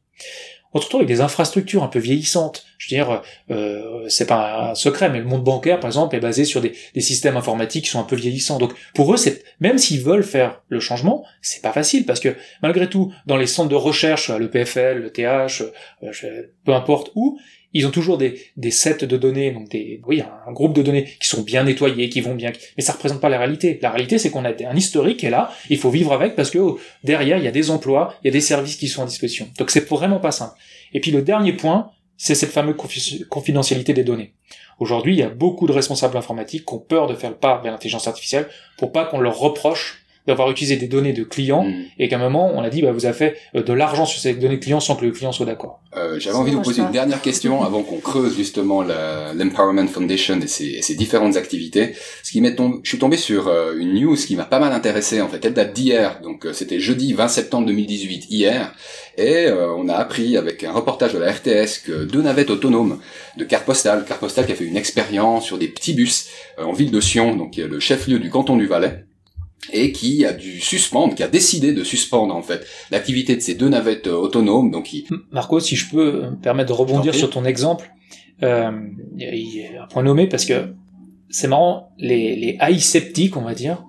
On 0.73 0.79
se 0.81 0.85
retrouve 0.85 1.00
avec 1.02 1.09
des 1.09 1.21
infrastructures 1.21 1.83
un 1.83 1.88
peu 1.88 1.99
vieillissantes. 1.99 2.64
Je 2.82 2.92
veux 2.92 3.00
dire, 3.00 3.22
euh, 3.52 4.08
c'est 4.08 4.26
pas 4.26 4.70
un 4.70 4.74
secret, 4.74 5.08
mais 5.08 5.20
le 5.20 5.24
monde 5.24 5.44
bancaire, 5.44 5.78
par 5.78 5.88
exemple, 5.88 6.16
est 6.16 6.20
basé 6.20 6.44
sur 6.44 6.60
des, 6.60 6.72
des 6.94 7.00
systèmes 7.00 7.36
informatiques 7.36 7.84
qui 7.84 7.90
sont 7.90 8.00
un 8.00 8.04
peu 8.04 8.16
vieillissants. 8.16 8.58
Donc 8.58 8.72
pour 8.92 9.14
eux, 9.14 9.16
c'est 9.16 9.44
même 9.60 9.78
s'ils 9.78 10.02
veulent 10.02 10.24
faire 10.24 10.62
le 10.68 10.80
changement, 10.80 11.24
c'est 11.42 11.62
pas 11.62 11.72
facile 11.72 12.04
parce 12.06 12.18
que 12.18 12.34
malgré 12.60 12.88
tout, 12.88 13.12
dans 13.26 13.36
les 13.36 13.46
centres 13.46 13.68
de 13.68 13.76
recherche, 13.76 14.30
le 14.30 14.50
PFL, 14.50 14.98
le 14.98 15.10
TH, 15.12 15.62
euh, 16.02 16.42
peu 16.64 16.74
importe 16.74 17.12
où, 17.14 17.38
ils 17.72 17.86
ont 17.86 17.90
toujours 17.92 18.18
des, 18.18 18.40
des 18.56 18.72
sets 18.72 19.06
de 19.06 19.16
données, 19.16 19.52
donc 19.52 19.68
des, 19.68 20.00
oui, 20.06 20.20
un 20.20 20.52
groupe 20.52 20.74
de 20.74 20.82
données 20.82 21.04
qui 21.20 21.28
sont 21.28 21.42
bien 21.42 21.62
nettoyés, 21.62 22.08
qui 22.08 22.20
vont 22.20 22.34
bien, 22.34 22.52
mais 22.76 22.82
ça 22.82 22.92
représente 22.92 23.20
pas 23.20 23.28
la 23.28 23.38
réalité. 23.38 23.78
La 23.80 23.90
réalité, 23.90 24.18
c'est 24.18 24.30
qu'on 24.30 24.44
a 24.44 24.50
un 24.50 24.76
historique 24.76 25.22
est 25.22 25.30
là, 25.30 25.52
il 25.70 25.78
faut 25.78 25.88
vivre 25.88 26.12
avec 26.12 26.34
parce 26.34 26.50
que 26.50 26.58
oh, 26.58 26.80
derrière, 27.04 27.38
il 27.38 27.44
y 27.44 27.48
a 27.48 27.52
des 27.52 27.70
emplois, 27.70 28.14
il 28.22 28.26
y 28.26 28.30
a 28.30 28.32
des 28.32 28.40
services 28.40 28.76
qui 28.76 28.88
sont 28.88 29.02
à 29.02 29.06
disposition. 29.06 29.48
Donc 29.56 29.70
c'est 29.70 29.88
vraiment 29.88 30.18
pas 30.18 30.32
simple. 30.32 30.56
Et 30.92 31.00
puis 31.00 31.12
le 31.12 31.22
dernier 31.22 31.52
point, 31.54 31.90
c'est 32.16 32.35
cette 32.35 32.50
fameuse 32.50 32.76
confi- 32.76 33.26
confidentialité 33.26 33.92
des 33.92 34.04
données. 34.04 34.35
Aujourd'hui, 34.78 35.14
il 35.14 35.19
y 35.19 35.23
a 35.23 35.28
beaucoup 35.28 35.66
de 35.66 35.73
responsables 35.73 36.16
informatiques 36.16 36.66
qui 36.66 36.75
ont 36.75 36.78
peur 36.78 37.07
de 37.07 37.14
faire 37.14 37.31
le 37.31 37.37
pas 37.37 37.61
vers 37.62 37.73
l'intelligence 37.73 38.09
artificielle 38.09 38.49
pour 38.78 38.92
pas 38.92 39.04
qu'on 39.04 39.21
leur 39.21 39.38
reproche 39.38 40.01
d'avoir 40.26 40.50
utilisé 40.50 40.76
des 40.76 40.87
données 40.88 41.12
de 41.12 41.25
clients 41.25 41.64
Mm. 41.64 41.73
et 41.99 42.09
qu'à 42.09 42.17
un 42.17 42.19
moment, 42.21 42.52
on 42.55 42.62
a 42.62 42.71
dit, 42.71 42.83
bah, 42.83 42.93
vous 42.93 43.07
avez 43.07 43.14
fait 43.14 43.37
euh, 43.57 43.62
de 43.62 43.73
l'argent 43.73 44.05
sur 44.07 44.21
ces 44.21 44.35
données 44.35 44.59
clients 44.61 44.81
sans 44.81 44.95
que 44.97 45.05
le 45.05 45.11
client 45.11 45.33
soit 45.33 45.47
d'accord. 45.47 45.81
Euh, 45.97 46.19
J'avais 46.21 46.37
envie 46.37 46.50
de 46.52 46.57
vous 46.57 46.62
poser 46.62 46.83
une 46.83 46.91
dernière 46.91 47.21
question 47.21 47.62
avant 47.62 47.83
qu'on 47.83 47.99
creuse 47.99 48.37
justement 48.37 48.83
la- 48.83 49.35
l'Empowerment 49.35 49.88
Foundation 49.88 50.38
et 50.41 50.47
ses, 50.47 50.67
et 50.67 50.83
ses 50.83 50.95
différentes 50.95 51.37
activités. 51.37 51.95
Ce 52.23 52.31
qui 52.33 52.41
m'est 52.41 52.55
tombé, 52.55 52.79
je 52.83 52.88
suis 52.88 52.99
tombé 52.99 53.17
sur 53.17 53.49
euh, 53.49 53.75
une 53.76 53.95
news 53.95 54.14
qui 54.17 54.37
m'a 54.37 54.45
pas 54.45 54.59
mal 54.61 54.73
intéressé 54.73 55.21
en 55.21 55.29
fait. 55.29 55.45
Elle 55.45 55.55
date 55.55 55.73
d'hier, 55.75 56.21
donc 56.23 56.47
euh, 56.47 56.52
c'était 56.52 56.79
jeudi 56.81 57.12
20 57.12 57.29
septembre 57.29 57.67
2018 57.67 58.26
hier, 58.31 58.75
et 59.19 59.47
euh, 59.47 59.73
on 59.75 59.88
a 59.88 59.95
appris 59.95 60.37
avec 60.37 60.64
un 60.64 60.73
reportage 60.73 61.12
de 61.12 61.19
la 61.19 61.31
RTS 61.33 61.81
que 61.85 62.05
deux 62.05 62.23
navettes 62.23 62.50
autonomes 62.50 63.00
de 63.37 63.45
Carte 63.45 63.64
Postale, 63.67 64.05
Carte 64.07 64.21
Postale 64.21 64.47
qui 64.47 64.52
a 64.52 64.55
fait 64.55 64.64
une 64.64 64.76
expérience 64.76 65.45
sur 65.45 65.59
des 65.59 65.69
petits 65.69 65.93
bus 65.95 66.29
euh, 66.59 66.64
en 66.64 66.73
ville 66.73 66.91
de 66.91 67.00
Sion, 67.00 67.35
donc 67.37 67.50
qui 67.52 67.61
est 67.61 67.67
le 67.69 67.81
chef-lieu 67.81 68.19
du 68.19 68.31
canton 68.31 68.57
du 68.57 68.67
Valais 68.67 69.05
et 69.73 69.92
qui 69.92 70.25
a 70.25 70.33
dû 70.33 70.61
suspendre, 70.61 71.14
qui 71.14 71.23
a 71.23 71.28
décidé 71.28 71.73
de 71.73 71.85
suspendre 71.85 72.35
en 72.35 72.42
fait 72.42 72.66
l'activité 72.90 73.37
de 73.37 73.40
ces 73.40 73.54
deux 73.54 73.69
navettes 73.69 74.09
euh, 74.09 74.14
autonomes, 74.14 74.71
donc 74.71 74.85
qui 74.87 75.07
Marco, 75.31 75.61
si 75.61 75.76
je 75.76 75.88
peux 75.90 76.23
me 76.31 76.37
permettre 76.37 76.69
de 76.71 76.75
rebondir 76.75 77.14
sur 77.14 77.31
ton 77.31 77.45
exemple, 77.45 77.90
euh, 78.42 78.71
un 78.71 79.87
point 79.88 80.02
nommé 80.02 80.26
parce 80.26 80.45
que 80.45 80.75
c'est 81.31 81.49
marrant, 81.49 81.92
les, 81.97 82.35
les 82.37 82.59
AI 82.61 82.78
sceptiques, 82.81 83.37
on 83.37 83.42
va 83.42 83.54
dire, 83.54 83.85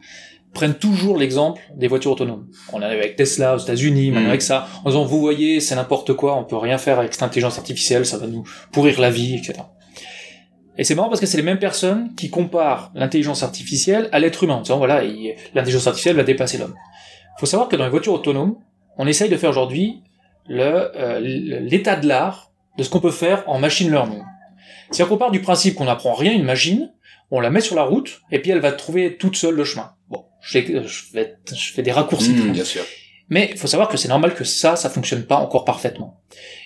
prennent 0.54 0.76
toujours 0.76 1.18
l'exemple 1.18 1.60
des 1.76 1.88
voitures 1.88 2.12
autonomes. 2.12 2.48
On 2.72 2.78
en 2.78 2.82
a 2.84 2.86
avec 2.88 3.16
Tesla 3.16 3.56
aux 3.56 3.60
États-Unis, 3.60 4.12
maintenant 4.12 4.26
Mhm. 4.26 4.30
avec 4.30 4.42
ça, 4.44 4.68
en 4.86 4.90
disant 4.90 5.04
vous 5.06 5.20
voyez, 5.20 5.60
c'est 5.60 5.76
n'importe 5.76 6.14
quoi, 6.14 6.38
on 6.38 6.44
peut 6.44 6.56
rien 6.58 6.78
faire 6.78 7.00
avec 7.00 7.12
cette 7.14 7.24
intelligence 7.24 7.58
artificielle, 7.58 8.06
ça 8.06 8.18
va 8.18 8.28
nous 8.28 8.44
pourrir 8.72 9.02
la 9.02 9.10
vie, 9.10 9.34
etc. 9.36 9.54
Et 10.78 10.84
c'est 10.84 10.96
marrant 10.96 11.10
parce 11.10 11.20
que 11.20 11.26
c'est 11.28 11.38
les 11.38 11.44
mêmes 11.44 11.60
personnes 11.60 12.14
qui 12.16 12.30
comparent 12.30 12.92
l'intelligence 12.96 13.44
artificielle 13.44 14.10
à 14.12 14.20
l'être 14.20 14.44
humain, 14.44 14.56
en 14.56 14.62
disant 14.62 14.78
voilà, 14.78 15.04
il- 15.04 15.36
l'intelligence 15.54 15.88
artificielle 15.88 16.16
va 16.16 16.24
dépasser 16.24 16.58
l'homme. 16.58 16.76
Il 17.38 17.40
faut 17.40 17.46
savoir 17.46 17.70
que 17.70 17.76
dans 17.76 17.84
les 17.84 17.90
voitures 17.90 18.14
autonomes, 18.14 18.56
on 18.98 19.08
essaye 19.08 19.30
de 19.30 19.38
faire 19.38 19.50
aujourd'hui 19.50 20.02
euh, 20.50 21.20
l'état 21.20 21.96
de 21.96 22.08
l'art 22.08 22.52
de 22.78 22.84
ce 22.84 22.90
qu'on 22.90 23.00
peut 23.00 23.12
faire 23.12 23.44
en 23.48 23.60
machine 23.60 23.90
learning. 23.92 24.24
C'est-à-dire 24.92 25.10
qu'on 25.10 25.18
part 25.18 25.32
du 25.32 25.42
principe 25.42 25.76
qu'on 25.76 25.86
n'apprend 25.86 26.14
rien 26.14 26.32
à 26.32 26.36
une 26.36 26.44
machine, 26.44 26.92
on 27.32 27.40
la 27.40 27.50
met 27.50 27.62
sur 27.62 27.76
la 27.76 27.84
route, 27.84 28.22
et 28.32 28.40
puis 28.40 28.52
elle 28.52 28.60
va 28.60 28.72
trouver 28.72 29.16
toute 29.18 29.36
seule 29.38 29.56
le 29.56 29.64
chemin. 29.64 29.94
Bon, 30.10 30.26
je 30.42 30.60
fais, 30.60 30.84
je 30.84 31.72
fais, 31.74 31.82
des 31.82 31.92
raccourcis. 31.92 32.32
Mm, 32.34 32.52
bien 32.52 32.64
sûr. 32.66 32.84
Mais 33.30 33.50
il 33.52 33.58
faut 33.58 33.68
savoir 33.68 33.88
que 33.90 33.98
c'est 33.98 34.10
normal 34.10 34.36
que 34.36 34.44
ça, 34.44 34.76
ça 34.76 34.90
fonctionne 34.90 35.24
pas 35.24 35.38
encore 35.38 35.66
parfaitement. 35.66 36.20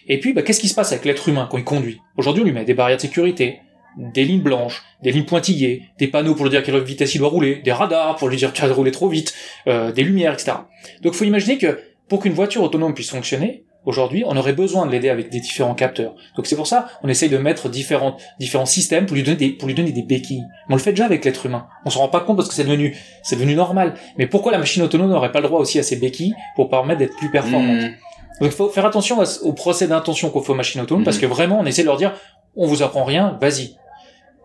Et 0.08 0.20
puis, 0.20 0.34
bah, 0.34 0.42
qu'est-ce 0.42 0.60
qui 0.60 0.68
se 0.68 0.76
passe 0.76 0.92
avec 0.92 1.06
l'être 1.06 1.30
humain 1.30 1.48
quand 1.50 1.58
il 1.58 1.64
conduit? 1.64 2.00
Aujourd'hui, 2.18 2.42
on 2.42 2.46
lui 2.46 2.52
met 2.54 2.66
des 2.66 2.74
barrières 2.74 2.98
de 2.98 3.02
sécurité, 3.02 3.60
des 3.98 4.24
lignes 4.26 4.42
blanches, 4.42 4.84
des 5.02 5.12
lignes 5.12 5.26
pointillées, 5.26 5.84
des 5.98 6.08
panneaux 6.08 6.36
pour 6.36 6.46
lui 6.46 6.52
dire 6.52 6.64
quelle 6.64 6.80
vitesse 6.82 7.16
il 7.16 7.20
doit 7.20 7.30
rouler, 7.30 7.58
des 7.58 7.72
radars 7.72 8.16
pour 8.16 8.30
lui 8.30 8.38
dire 8.38 8.54
tu 8.54 8.64
as 8.64 8.72
roulé 8.72 8.92
trop 8.92 9.10
vite, 9.10 9.34
euh, 9.68 9.92
des 9.92 10.04
lumières, 10.04 10.34
etc. 10.34 10.54
Donc, 11.02 11.14
faut 11.14 11.26
imaginer 11.26 11.58
que 11.58 11.80
pour 12.08 12.22
qu'une 12.22 12.34
voiture 12.34 12.64
autonome 12.64 12.94
puisse 12.94 13.10
fonctionner, 13.10 13.64
aujourd'hui, 13.86 14.24
on 14.26 14.38
aurait 14.38 14.54
besoin 14.54 14.86
de 14.86 14.92
l'aider 14.92 15.10
avec 15.10 15.30
des 15.30 15.40
différents 15.40 15.74
capteurs. 15.74 16.16
Donc, 16.36 16.46
c'est 16.46 16.56
pour 16.56 16.68
ça, 16.68 16.88
on 17.04 17.10
essaye 17.10 17.30
de 17.30 17.38
mettre 17.38 17.70
différents, 17.70 18.18
différents 18.40 18.66
systèmes 18.66 19.06
pour 19.06 19.16
lui 19.16 19.24
donner 19.24 19.38
des, 19.38 19.50
pour 19.50 19.68
lui 19.68 19.76
donner 19.76 19.92
des 19.92 20.04
béquilles. 20.04 20.44
Mais 20.68 20.74
on 20.74 20.78
le 20.78 20.82
fait 20.82 20.92
déjà 20.92 21.06
avec 21.06 21.26
l'être 21.26 21.46
humain. 21.46 21.68
On 21.86 21.90
s'en 21.90 22.00
rend 22.00 22.10
pas 22.10 22.22
compte 22.22 22.38
parce 22.38 22.50
que 22.50 22.56
c'est 22.56 22.64
devenu, 22.64 22.96
c'est 23.24 23.36
devenu 23.36 23.56
normal. 23.56 23.96
Mais 24.18 24.28
pourquoi 24.28 24.52
la 24.52 24.58
machine 24.58 24.84
autonome 24.84 25.10
n'aurait 25.10 25.32
pas 25.32 25.42
le 25.42 25.48
droit 25.48 25.60
aussi 25.60 25.80
à 25.80 25.84
ses 25.84 25.96
béquilles 25.96 26.36
pour 26.56 26.70
permettre 26.70 27.00
d'être 27.00 27.16
plus 27.16 27.32
performante 27.32 27.78
Mm. 27.78 27.94
Donc 28.40 28.52
il 28.52 28.56
faut 28.56 28.70
faire 28.70 28.86
attention 28.86 29.18
au 29.42 29.54
procès 29.54 29.88
d'intention 29.88 30.30
qu'on 30.30 30.42
fait 30.42 30.52
aux 30.52 30.56
machines 30.56 30.82
autonomes 30.82 31.04
parce 31.04 31.18
que 31.18 31.26
vraiment 31.26 31.60
on 31.60 31.66
essaie 31.66 31.82
de 31.82 31.88
leur 31.88 31.98
dire 31.98 32.14
on 32.56 32.68
vous 32.68 32.84
apprend 32.84 33.04
rien, 33.04 33.38
vas-y. 33.42 33.76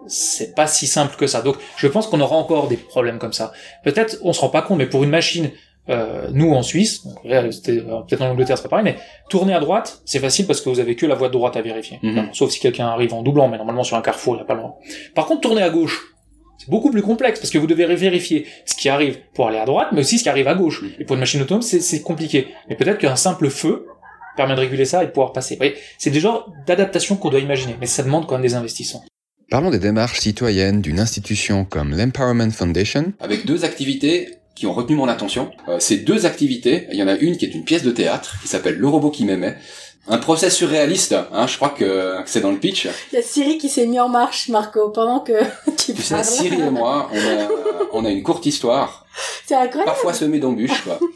C'est 0.06 0.54
pas 0.54 0.66
si 0.66 0.86
simple 0.86 1.16
que 1.16 1.26
ça. 1.26 1.42
Donc 1.42 1.56
je 1.76 1.86
pense 1.86 2.06
qu'on 2.06 2.20
aura 2.20 2.36
encore 2.36 2.68
des 2.68 2.76
problèmes 2.76 3.18
comme 3.18 3.32
ça. 3.32 3.52
Peut-être 3.84 4.18
on 4.22 4.32
se 4.32 4.40
rend 4.40 4.48
pas 4.48 4.62
compte, 4.62 4.78
mais 4.78 4.86
pour 4.86 5.04
une 5.04 5.10
machine, 5.10 5.50
euh, 5.88 6.28
nous 6.32 6.52
en 6.52 6.62
Suisse, 6.62 7.04
euh, 7.24 7.42
peut-être 7.50 8.22
en 8.22 8.30
Angleterre 8.30 8.56
c'est 8.56 8.62
pas 8.64 8.68
pareil, 8.68 8.84
mais 8.84 8.96
tourner 9.28 9.52
à 9.52 9.58
droite 9.58 10.00
c'est 10.04 10.20
facile 10.20 10.46
parce 10.46 10.60
que 10.60 10.68
vous 10.68 10.78
avez 10.78 10.94
que 10.94 11.06
la 11.06 11.16
voie 11.16 11.28
de 11.28 11.32
droite 11.32 11.56
à 11.56 11.62
vérifier. 11.62 11.98
Mhm. 12.02 12.28
Sauf 12.32 12.50
si 12.50 12.60
quelqu'un 12.60 12.86
arrive 12.86 13.12
en 13.14 13.22
doublant, 13.22 13.48
mais 13.48 13.56
normalement 13.56 13.82
sur 13.82 13.96
un 13.96 14.02
carrefour 14.02 14.34
il 14.34 14.38
n'y 14.38 14.42
a 14.42 14.46
pas 14.46 14.54
le 14.54 14.60
droit. 14.60 14.78
Par 15.14 15.26
contre 15.26 15.40
tourner 15.40 15.62
à 15.62 15.70
gauche, 15.70 16.14
c'est 16.56 16.70
beaucoup 16.70 16.92
plus 16.92 17.02
complexe 17.02 17.40
parce 17.40 17.50
que 17.50 17.58
vous 17.58 17.66
devez 17.66 17.92
vérifier 17.96 18.46
ce 18.64 18.76
qui 18.76 18.88
arrive 18.88 19.18
pour 19.34 19.48
aller 19.48 19.58
à 19.58 19.64
droite, 19.64 19.88
mais 19.90 20.00
aussi 20.00 20.18
ce 20.18 20.22
qui 20.22 20.28
arrive 20.28 20.46
à 20.46 20.54
gauche. 20.54 20.82
Mhm. 20.82 20.90
Et 21.00 21.04
pour 21.04 21.14
une 21.14 21.20
machine 21.20 21.42
autonome, 21.42 21.62
c'est 21.62 22.02
compliqué. 22.02 22.48
Mais 22.68 22.76
peut-être 22.76 22.98
qu'un 22.98 23.16
simple 23.16 23.50
feu 23.50 23.88
permet 24.36 24.54
de 24.54 24.60
réguler 24.60 24.84
ça 24.84 25.02
et 25.02 25.06
de 25.06 25.10
pouvoir 25.10 25.32
passer. 25.32 25.54
Vous 25.54 25.58
voyez, 25.58 25.74
c'est 25.98 26.10
des 26.10 26.20
genres 26.20 26.48
d'adaptation 26.66 27.16
qu'on 27.16 27.30
doit 27.30 27.40
imaginer, 27.40 27.76
mais 27.80 27.86
ça 27.86 28.02
demande 28.02 28.26
quand 28.26 28.36
même 28.36 28.42
des 28.42 28.54
investissements. 28.54 29.04
Parlons 29.52 29.68
des 29.68 29.78
démarches 29.78 30.20
citoyennes 30.20 30.80
d'une 30.80 30.98
institution 30.98 31.66
comme 31.66 31.94
l'Empowerment 31.94 32.50
Foundation. 32.50 33.12
avec 33.20 33.44
deux 33.44 33.66
activités 33.66 34.38
qui 34.54 34.64
ont 34.64 34.72
retenu 34.72 34.96
mon 34.96 35.08
attention. 35.08 35.50
Euh, 35.68 35.78
ces 35.78 35.98
deux 35.98 36.24
activités, 36.24 36.86
il 36.90 36.96
y 36.96 37.02
en 37.02 37.06
a 37.06 37.16
une 37.16 37.36
qui 37.36 37.44
est 37.44 37.50
une 37.50 37.62
pièce 37.62 37.82
de 37.82 37.90
théâtre 37.90 38.36
qui 38.40 38.48
s'appelle 38.48 38.78
Le 38.78 38.88
robot 38.88 39.10
qui 39.10 39.26
m'aimait. 39.26 39.58
Un 40.08 40.16
procès 40.16 40.48
surréaliste, 40.48 41.14
hein, 41.34 41.46
je 41.46 41.56
crois 41.56 41.68
que 41.68 42.16
c'est 42.24 42.40
dans 42.40 42.50
le 42.50 42.56
pitch. 42.56 42.88
Il 43.12 43.16
y 43.16 43.18
a 43.18 43.22
Siri 43.22 43.58
qui 43.58 43.68
s'est 43.68 43.86
mis 43.86 44.00
en 44.00 44.08
marche, 44.08 44.48
Marco, 44.48 44.88
pendant 44.88 45.20
que 45.20 45.34
tu 45.76 45.92
Tu 45.92 46.00
sais, 46.00 46.14
parles. 46.14 46.24
Cyril 46.24 46.60
et 46.62 46.70
moi, 46.70 47.10
on 47.12 47.18
a, 47.18 47.48
on 47.92 48.04
a 48.06 48.08
une 48.10 48.22
courte 48.22 48.46
histoire, 48.46 49.04
C'est 49.44 49.54
incroyable. 49.54 49.84
parfois 49.84 50.14
semée 50.14 50.38
d'embûches, 50.38 50.82
quoi. 50.82 50.98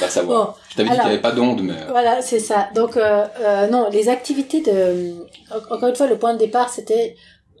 Bah, 0.00 0.08
savoir. 0.08 0.46
Bon, 0.46 0.52
Je 0.70 0.76
t'avais 0.76 0.88
dit 0.88 0.94
qu'il 0.94 1.04
n'y 1.04 1.10
avait 1.12 1.20
pas 1.20 1.32
d'onde, 1.32 1.62
mais... 1.62 1.74
Voilà, 1.90 2.22
c'est 2.22 2.40
ça. 2.40 2.70
Donc, 2.74 2.96
euh, 2.96 3.24
euh, 3.40 3.66
non, 3.68 3.88
les 3.90 4.08
activités 4.08 4.62
de... 4.62 5.14
Encore 5.70 5.88
une 5.88 5.94
fois, 5.96 6.06
le 6.06 6.16
point 6.16 6.32
de 6.32 6.38
départ, 6.38 6.70
c'était 6.70 7.14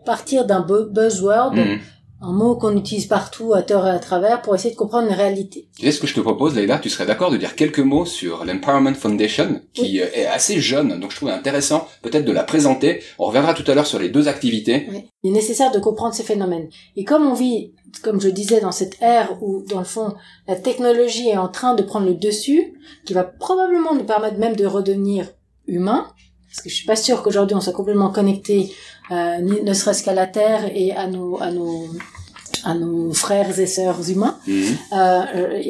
partir 0.04 0.44
d'un 0.46 0.60
bu- 0.60 0.90
buzzword 0.90 1.54
Mhm. 1.56 1.78
un 2.22 2.32
mot 2.32 2.54
qu'on 2.54 2.76
utilise 2.76 3.06
partout 3.06 3.54
à 3.54 3.62
tort 3.62 3.86
et 3.86 3.90
à 3.90 3.98
travers 3.98 4.42
pour 4.42 4.54
essayer 4.54 4.72
de 4.72 4.76
comprendre 4.78 5.08
une 5.08 5.14
réalité. 5.14 5.68
est 5.82 5.90
ce 5.90 6.00
que 6.00 6.06
je 6.06 6.14
te 6.14 6.20
propose, 6.20 6.54
Leïla, 6.54 6.78
tu 6.78 6.90
serais 6.90 7.06
d'accord 7.06 7.30
de 7.30 7.38
dire 7.38 7.54
quelques 7.56 7.78
mots 7.78 8.04
sur 8.04 8.44
l'Empowerment 8.44 8.92
Foundation, 8.94 9.62
qui 9.72 9.98
est 10.00 10.26
assez 10.26 10.60
jeune, 10.60 11.00
donc 11.00 11.12
je 11.12 11.16
trouve 11.16 11.30
intéressant 11.30 11.88
peut-être 12.02 12.26
de 12.26 12.32
la 12.32 12.42
présenter. 12.44 13.02
On 13.18 13.24
reviendra 13.24 13.54
tout 13.54 13.64
à 13.70 13.74
l'heure 13.74 13.86
sur 13.86 13.98
les 13.98 14.10
deux 14.10 14.28
activités. 14.28 14.86
Oui. 14.90 15.04
Il 15.22 15.30
est 15.30 15.34
nécessaire 15.34 15.72
de 15.72 15.78
comprendre 15.78 16.14
ces 16.14 16.22
phénomènes. 16.22 16.68
Et 16.96 17.04
comme 17.04 17.26
on 17.26 17.32
vit, 17.32 17.72
comme 18.02 18.20
je 18.20 18.28
disais, 18.28 18.60
dans 18.60 18.70
cette 18.72 19.00
ère 19.00 19.42
où, 19.42 19.64
dans 19.70 19.78
le 19.78 19.84
fond, 19.86 20.12
la 20.46 20.56
technologie 20.56 21.28
est 21.28 21.38
en 21.38 21.48
train 21.48 21.74
de 21.74 21.82
prendre 21.82 22.06
le 22.06 22.14
dessus, 22.14 22.74
qui 23.06 23.14
va 23.14 23.24
probablement 23.24 23.94
nous 23.94 24.04
permettre 24.04 24.36
même 24.38 24.56
de 24.56 24.66
redevenir 24.66 25.26
humains, 25.66 26.06
parce 26.50 26.62
que 26.62 26.68
je 26.68 26.74
suis 26.74 26.86
pas 26.86 26.96
sûre 26.96 27.22
qu'aujourd'hui 27.22 27.56
on 27.56 27.60
soit 27.60 27.72
complètement 27.72 28.10
connecté, 28.10 28.70
ne 29.10 29.72
serait-ce 29.72 30.02
qu'à 30.02 30.14
la 30.14 30.26
Terre 30.26 30.70
et 30.74 30.92
à 30.92 31.06
nos, 31.06 31.40
à 31.40 31.50
nos, 31.50 31.88
à 32.64 32.74
nos 32.74 33.12
frères 33.12 33.58
et 33.58 33.66
sœurs 33.66 34.08
humains. 34.10 34.38
Mhm. 34.46 34.76
Euh, 34.92 35.62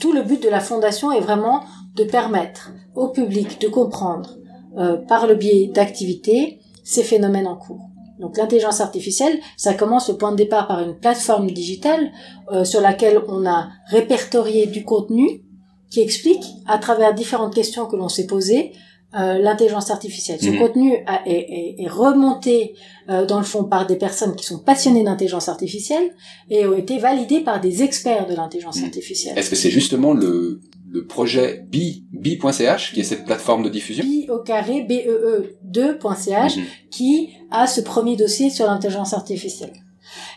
tout 0.00 0.12
le 0.12 0.22
but 0.22 0.42
de 0.42 0.48
la 0.48 0.60
fondation 0.60 1.12
est 1.12 1.20
vraiment 1.20 1.64
de 1.96 2.04
permettre 2.04 2.72
au 2.94 3.08
public 3.08 3.60
de 3.60 3.68
comprendre 3.68 4.36
euh, 4.78 4.96
par 4.96 5.26
le 5.26 5.34
biais 5.34 5.70
d'activités 5.72 6.60
ces 6.84 7.02
phénomènes 7.02 7.46
en 7.46 7.56
cours. 7.56 7.88
Donc 8.18 8.36
l'intelligence 8.36 8.80
artificielle, 8.80 9.38
ça 9.56 9.74
commence 9.74 10.08
au 10.08 10.14
point 10.14 10.30
de 10.30 10.36
départ 10.36 10.68
par 10.68 10.80
une 10.80 10.94
plateforme 10.94 11.50
digitale 11.50 12.12
euh, 12.52 12.64
sur 12.64 12.80
laquelle 12.80 13.20
on 13.28 13.46
a 13.46 13.68
répertorié 13.86 14.66
du 14.66 14.84
contenu 14.84 15.42
qui 15.90 16.00
explique 16.00 16.44
à 16.66 16.78
travers 16.78 17.14
différentes 17.14 17.54
questions 17.54 17.86
que 17.86 17.96
l'on 17.96 18.08
s'est 18.08 18.26
posées 18.26 18.72
euh, 19.18 19.38
l'intelligence 19.38 19.90
artificielle. 19.90 20.38
Ce 20.40 20.48
Mhm. 20.50 20.58
contenu 20.58 20.96
a- 21.06 21.22
est, 21.28 21.32
est- 21.32 21.82
est 21.82 21.88
remonté 21.88 22.74
euh, 23.10 23.26
dans 23.26 23.38
le 23.38 23.44
fond 23.44 23.64
par 23.64 23.86
des 23.86 23.96
personnes 23.96 24.34
qui 24.36 24.44
sont 24.46 24.58
passionnées 24.58 25.04
d'intelligence 25.04 25.48
artificielle 25.48 26.10
et 26.50 26.64
ont 26.66 26.76
été 26.76 26.98
validés 26.98 27.40
par 27.40 27.60
des 27.60 27.82
experts 27.82 28.26
de 28.26 28.34
l'intelligence 28.34 28.78
Mhm. 28.78 28.84
artificielle. 28.84 29.38
Est-ce 29.38 29.50
que 29.50 29.56
c'est 29.56 29.70
justement 29.70 30.12
le, 30.14 30.60
le 30.90 31.06
projet 31.06 31.64
bi, 31.68 32.04
bi.ch 32.12 32.92
qui 32.94 33.00
est 33.00 33.04
cette 33.04 33.24
plateforme 33.24 33.62
de 33.64 33.68
diffusion 33.68 34.04
Bi 34.04 34.26
au 34.30 34.38
carré 34.38 34.82
BEE 34.82 35.56
2.ch 35.64 36.56
Mhm. 36.56 36.64
qui 36.90 37.30
a 37.50 37.66
ce 37.66 37.80
premier 37.80 38.16
dossier 38.16 38.50
sur 38.50 38.66
l'intelligence 38.66 39.12
artificielle. 39.14 39.72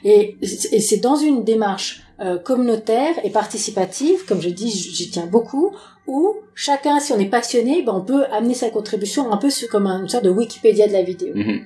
Et, 0.03 0.37
et 0.71 0.79
c'est 0.79 0.97
dans 0.97 1.15
une 1.17 1.43
démarche 1.43 2.01
euh, 2.21 2.37
communautaire 2.37 3.13
et 3.25 3.29
participative, 3.29 4.23
comme 4.25 4.41
je 4.41 4.47
dis, 4.49 4.69
j'y 4.71 5.09
tiens 5.09 5.25
beaucoup, 5.25 5.71
où 6.07 6.35
chacun, 6.53 6.99
si 6.99 7.11
on 7.13 7.19
est 7.19 7.29
passionné, 7.29 7.83
ben, 7.83 7.93
on 7.95 8.01
peut 8.01 8.25
amener 8.31 8.53
sa 8.53 8.69
contribution 8.69 9.31
un 9.31 9.37
peu 9.37 9.49
sur- 9.49 9.67
comme 9.69 9.87
une 9.87 10.07
sorte 10.09 10.23
de 10.25 10.29
Wikipédia 10.29 10.87
de 10.87 10.93
la 10.93 11.01
vidéo. 11.03 11.33
Mhm. 11.35 11.61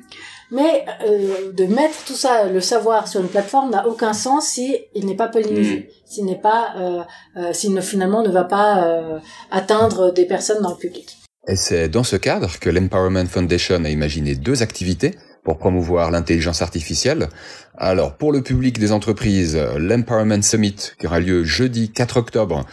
Mais 0.52 0.86
euh, 1.08 1.52
de 1.52 1.66
mettre 1.66 2.04
tout 2.06 2.14
ça, 2.16 2.48
le 2.48 2.60
savoir 2.60 3.08
sur 3.08 3.22
une 3.22 3.28
plateforme 3.28 3.70
n'a 3.70 3.88
aucun 3.88 4.14
sens 4.14 4.48
si 4.48 4.76
il 4.96 5.06
n'est 5.06 5.16
pas 5.16 5.28
pollinisé, 5.28 5.76
Mhm. 5.76 5.84
s'il 6.06 6.26
n'est 6.26 6.40
pas, 6.42 6.74
euh, 6.78 7.02
euh, 7.38 7.54
s'il 7.54 7.74
ne 7.74 7.82
finalement 7.82 8.24
ne 8.24 8.30
va 8.30 8.46
pas 8.46 8.84
euh, 8.88 9.20
atteindre 9.52 10.12
des 10.12 10.26
personnes 10.26 10.62
dans 10.64 10.72
le 10.72 10.78
public. 10.78 11.18
Et 11.48 11.56
c'est 11.56 11.88
dans 11.90 12.04
ce 12.04 12.16
cadre 12.16 12.58
que 12.60 12.70
l'Empowerment 12.70 13.28
Foundation 13.28 13.84
a 13.86 13.90
imaginé 13.90 14.36
deux 14.36 14.62
activités 14.64 15.16
pour 15.44 15.58
promouvoir 15.58 16.12
l'intelligence 16.12 16.62
artificielle. 16.62 17.30
Alors, 17.78 18.18
pour 18.18 18.32
le 18.32 18.42
public 18.44 18.78
des 18.80 18.92
entreprises, 18.92 19.58
l'Empowerment 19.78 20.42
Summit 20.42 20.76
qui 21.00 21.08
aura 21.08 21.20
lieu 21.20 21.44
jeudi 21.44 21.92
4 21.92 22.18
octobre 22.18 22.66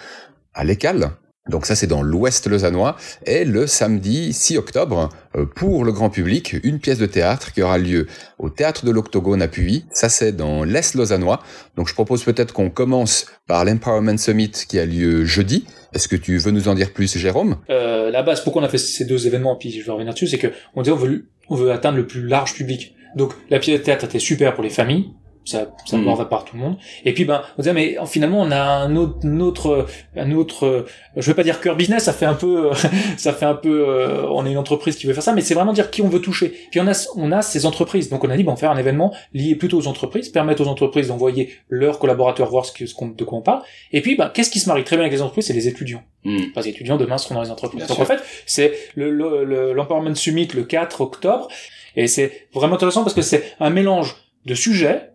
à 0.55 0.65
l'ECAL. 0.65 1.11
Donc 1.49 1.67
ça, 1.67 1.75
c'est 1.75 1.87
dans 1.87 2.03
l'ouest 2.03 2.47
lausannois. 2.47 2.97
Et 3.25 3.45
le 3.45 3.67
samedi 3.67 4.33
6 4.33 4.59
octobre, 4.59 5.09
euh, 5.37 5.47
pour 5.47 5.85
le 5.85 5.93
grand 5.93 6.11
public, 6.11 6.57
une 6.65 6.81
pièce 6.81 6.99
de 6.99 7.07
théâtre 7.07 7.53
qui 7.53 7.63
aura 7.63 7.79
lieu 7.79 8.07
au 8.39 8.51
Théâtre 8.51 8.85
de 8.85 8.91
l'Octogone 8.91 9.43
à 9.43 9.49
Puy. 9.49 9.85
Ça, 9.93 10.09
c'est 10.09 10.33
dans 10.33 10.65
l'est 10.65 10.95
lausannois. 10.95 11.43
Donc 11.77 11.89
je 11.89 11.95
propose 11.95 12.25
peut-être 12.25 12.53
qu'on 12.53 12.71
commence 12.71 13.27
par 13.47 13.65
l'Empowerment 13.65 14.19
Summit 14.19 14.51
qui 14.51 14.79
a 14.79 14.87
lieu 14.87 15.25
jeudi. 15.25 15.67
Est-ce 15.95 16.09
que 16.09 16.17
tu 16.17 16.37
veux 16.39 16.51
nous 16.51 16.69
en 16.69 16.75
dire 16.75 16.93
plus, 16.93 17.17
Jérôme? 17.17 17.57
Euh, 17.71 18.11
la 18.11 18.23
base, 18.23 18.43
pourquoi 18.43 18.63
on 18.63 18.65
a 18.65 18.69
fait 18.69 18.79
ces 18.79 19.05
deux 19.05 19.27
événements, 19.27 19.57
puis 19.57 19.71
je 19.71 19.85
vais 19.85 19.93
revenir 19.93 20.13
dessus, 20.13 20.27
c'est 20.27 20.39
que 20.39 20.49
on 20.75 20.83
on 20.87 20.95
veut, 20.95 21.29
on 21.49 21.55
veut 21.55 21.71
atteindre 21.71 21.97
le 21.97 22.07
plus 22.07 22.27
large 22.27 22.55
public. 22.55 22.95
Donc 23.17 23.33
la 23.51 23.59
pièce 23.59 23.79
de 23.81 23.85
théâtre 23.85 24.05
était 24.05 24.19
super 24.19 24.55
pour 24.55 24.63
les 24.63 24.71
familles, 24.71 25.11
ça, 25.47 25.73
ça 25.87 25.97
en 25.97 26.15
va 26.15 26.25
par 26.27 26.45
tout 26.45 26.57
le 26.57 26.63
monde. 26.63 26.77
Et 27.05 27.15
puis 27.15 27.25
ben, 27.25 27.43
on 27.57 27.63
disait 27.63 27.73
mais 27.73 27.97
finalement 28.07 28.41
on 28.43 28.51
a 28.51 28.61
un 28.61 28.95
autre, 28.97 29.27
un 29.27 29.41
autre, 29.41 29.87
un 30.17 30.33
autre, 30.33 30.87
je 31.17 31.27
veux 31.31 31.35
pas 31.35 31.43
dire 31.45 31.61
cœur 31.61 31.77
business, 31.77 32.05
ça 32.05 32.13
fait 32.13 32.27
un 32.27 32.35
peu, 32.35 32.71
ça 33.17 33.33
fait 33.33 33.47
un 33.47 33.55
peu, 33.55 33.89
euh, 33.89 34.27
on 34.31 34.45
est 34.45 34.51
une 34.51 34.59
entreprise 34.59 34.97
qui 34.97 35.07
veut 35.07 35.15
faire 35.15 35.23
ça, 35.23 35.33
mais 35.33 35.41
c'est 35.41 35.55
vraiment 35.55 35.73
dire 35.73 35.91
qui 35.91 36.03
on 36.03 36.09
veut 36.09 36.21
toucher. 36.21 36.53
Puis 36.71 36.81
on 36.81 36.87
a, 36.89 37.09
on 37.17 37.33
a 37.33 37.41
ces 37.43 37.65
entreprises, 37.65 38.11
donc 38.11 38.25
on 38.25 38.31
a 38.31 38.37
dit 38.37 38.43
bon, 38.45 38.51
on 38.51 38.55
va 38.55 38.61
faire 38.61 38.71
un 38.73 38.77
événement 38.77 39.15
lié 39.33 39.55
plutôt 39.55 39.79
aux 39.79 39.87
entreprises, 39.87 40.29
permettre 40.29 40.63
aux 40.63 40.69
entreprises 40.69 41.09
d'envoyer 41.09 41.51
leurs 41.69 41.99
collaborateurs 41.99 42.51
voir 42.51 42.67
ce 42.67 42.73
que, 42.73 42.85
ce 42.87 42.95
qu'on, 42.95 43.09
de 43.09 43.25
quoi 43.25 43.39
on 43.39 43.43
parle. 43.43 43.63
Et 43.93 44.01
puis 44.03 44.17
ben, 44.17 44.29
qu'est-ce 44.35 44.51
qui 44.51 44.59
se 44.61 44.69
marie 44.69 44.85
très 44.85 44.97
bien 44.97 45.05
avec 45.05 45.13
les 45.13 45.23
entreprises, 45.23 45.47
c'est 45.47 45.53
les 45.55 45.69
étudiants. 45.69 46.03
Mhm. 46.25 46.47
Enfin, 46.51 46.63
les 46.63 46.71
étudiants 46.71 46.97
demain 46.97 47.19
seront 47.19 47.37
dans 47.37 47.43
les 47.43 47.51
entreprises. 47.51 47.79
Bien 47.79 47.87
Donc 47.87 47.97
sûr. 47.97 48.03
en 48.05 48.07
fait, 48.07 48.21
c'est 48.47 48.73
le, 48.97 49.11
le, 49.13 49.45
le- 49.45 49.73
l'Empowerment 49.73 50.15
Summit 50.17 50.49
le 50.55 50.65
4 50.65 51.01
octobre, 51.01 51.47
et 51.95 52.09
c'est 52.09 52.49
vraiment 52.53 52.75
intéressant 52.75 53.03
parce 53.05 53.15
que 53.15 53.23
c'est 53.23 53.55
un 53.61 53.71
mélange 53.71 54.17
de 54.45 54.55
sujets, 54.55 55.11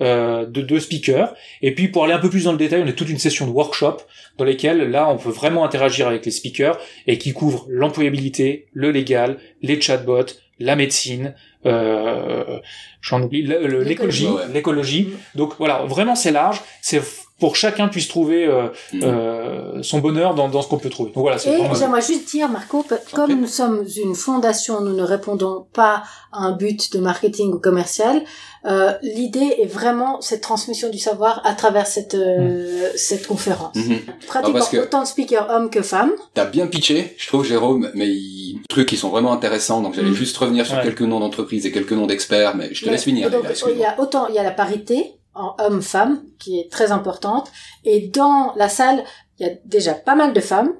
euh, 0.00 0.44
de 0.44 0.60
deux 0.60 0.80
speakers, 0.80 1.34
et 1.62 1.74
puis 1.74 1.88
pour 1.88 2.04
aller 2.04 2.12
un 2.12 2.18
peu 2.18 2.28
plus 2.28 2.44
dans 2.44 2.52
le 2.52 2.58
détail, 2.58 2.82
on 2.84 2.88
a 2.88 2.92
toute 2.92 3.08
une 3.08 3.18
session 3.18 3.46
de 3.46 3.50
workshop 3.50 3.98
dans 4.36 4.44
lesquelles 4.44 4.90
là 4.90 5.08
on 5.08 5.16
peut 5.16 5.30
vraiment 5.30 5.64
interagir 5.64 6.06
avec 6.06 6.24
les 6.24 6.30
speakers 6.30 6.78
et 7.06 7.16
qui 7.16 7.32
couvrent 7.32 7.66
l'employabilité, 7.68 8.66
le 8.72 8.90
légal, 8.90 9.38
les 9.62 9.80
chatbots, 9.80 10.34
la 10.58 10.76
médecine, 10.76 11.34
euh, 11.64 12.58
j'en 13.00 13.22
oublie, 13.22 13.42
l'écologie, 13.42 14.28
L'écologie. 14.52 15.08
Donc 15.34 15.54
voilà, 15.58 15.84
vraiment 15.86 16.14
c'est 16.14 16.30
large, 16.30 16.60
c'est 16.82 17.02
pour 17.38 17.52
que 17.52 17.58
chacun 17.58 17.88
puisse 17.88 18.08
trouver 18.08 18.46
euh, 18.46 18.68
Mhm. 18.92 19.00
euh, 19.04 19.82
son 19.82 19.98
bonheur 19.98 20.34
dans, 20.34 20.48
dans 20.48 20.62
ce 20.62 20.68
qu'on 20.68 20.78
peut 20.78 20.88
trouver. 20.90 21.10
Donc 21.12 21.22
voilà, 21.22 21.38
c'est 21.38 21.50
Et 21.52 21.56
vraiment... 21.58 21.74
j'aimerais 21.74 22.00
juste 22.02 22.28
dire, 22.30 22.48
Marco, 22.48 22.84
comme 23.12 23.32
nous 23.40 23.46
sommes 23.46 23.84
une 24.04 24.14
fondation, 24.14 24.80
nous 24.80 24.94
ne 24.94 25.02
répondons 25.02 25.66
pas 25.72 26.02
à 26.32 26.38
un 26.44 26.52
but 26.52 26.92
de 26.94 26.98
marketing 26.98 27.52
ou 27.52 27.58
commercial. 27.58 28.22
Euh, 28.66 28.92
L'idée 29.02 29.54
est 29.62 29.66
vraiment 29.66 30.20
cette 30.20 30.40
transmission 30.40 30.88
du 30.90 30.98
savoir 30.98 31.40
à 31.44 31.54
travers 31.54 31.86
cette 31.86 32.14
euh, 32.14 32.88
cette 32.96 33.26
conférence. 33.26 33.76
Mhm. 33.76 33.98
Pratiquement 34.26 34.64
autant 34.82 35.02
de 35.02 35.06
speakers 35.06 35.48
hommes 35.50 35.70
que 35.70 35.82
femmes. 35.82 36.12
T'as 36.34 36.46
bien 36.46 36.66
pitché, 36.66 37.14
je 37.18 37.26
trouve, 37.28 37.44
Jérôme, 37.44 37.90
mais 37.94 38.08
il... 38.08 38.60
trucs 38.68 38.88
qui 38.88 38.96
sont 38.96 39.10
vraiment 39.10 39.32
intéressants. 39.32 39.82
Donc 39.82 39.94
j'allais 39.94 40.08
Mhm. 40.08 40.14
juste 40.14 40.36
revenir 40.38 40.66
sur 40.66 40.76
Ouais. 40.78 40.82
quelques 40.82 41.02
noms 41.02 41.20
d'entreprises 41.20 41.64
et 41.66 41.70
quelques 41.72 41.92
noms 41.92 42.06
d'experts, 42.06 42.56
mais 42.56 42.72
je 42.72 42.80
te 42.80 42.86
Mais- 42.86 42.92
laisse 42.92 43.04
finir. 43.04 43.30
donc, 43.30 43.44
il 43.72 43.78
y 43.78 43.84
a 43.84 43.94
autant, 44.00 44.26
il 44.28 44.34
y 44.34 44.38
a 44.38 44.42
la 44.42 44.50
parité 44.50 45.12
en 45.36 45.54
hommes-femmes 45.58 46.22
qui 46.38 46.58
est 46.58 46.70
très 46.70 46.90
importante. 46.92 47.50
Et 47.84 48.08
dans 48.08 48.52
la 48.56 48.68
salle, 48.68 49.04
il 49.38 49.46
y 49.46 49.50
a 49.50 49.54
déjà 49.64 49.94
pas 49.94 50.14
mal 50.14 50.32
de 50.32 50.40
femmes. 50.40 50.72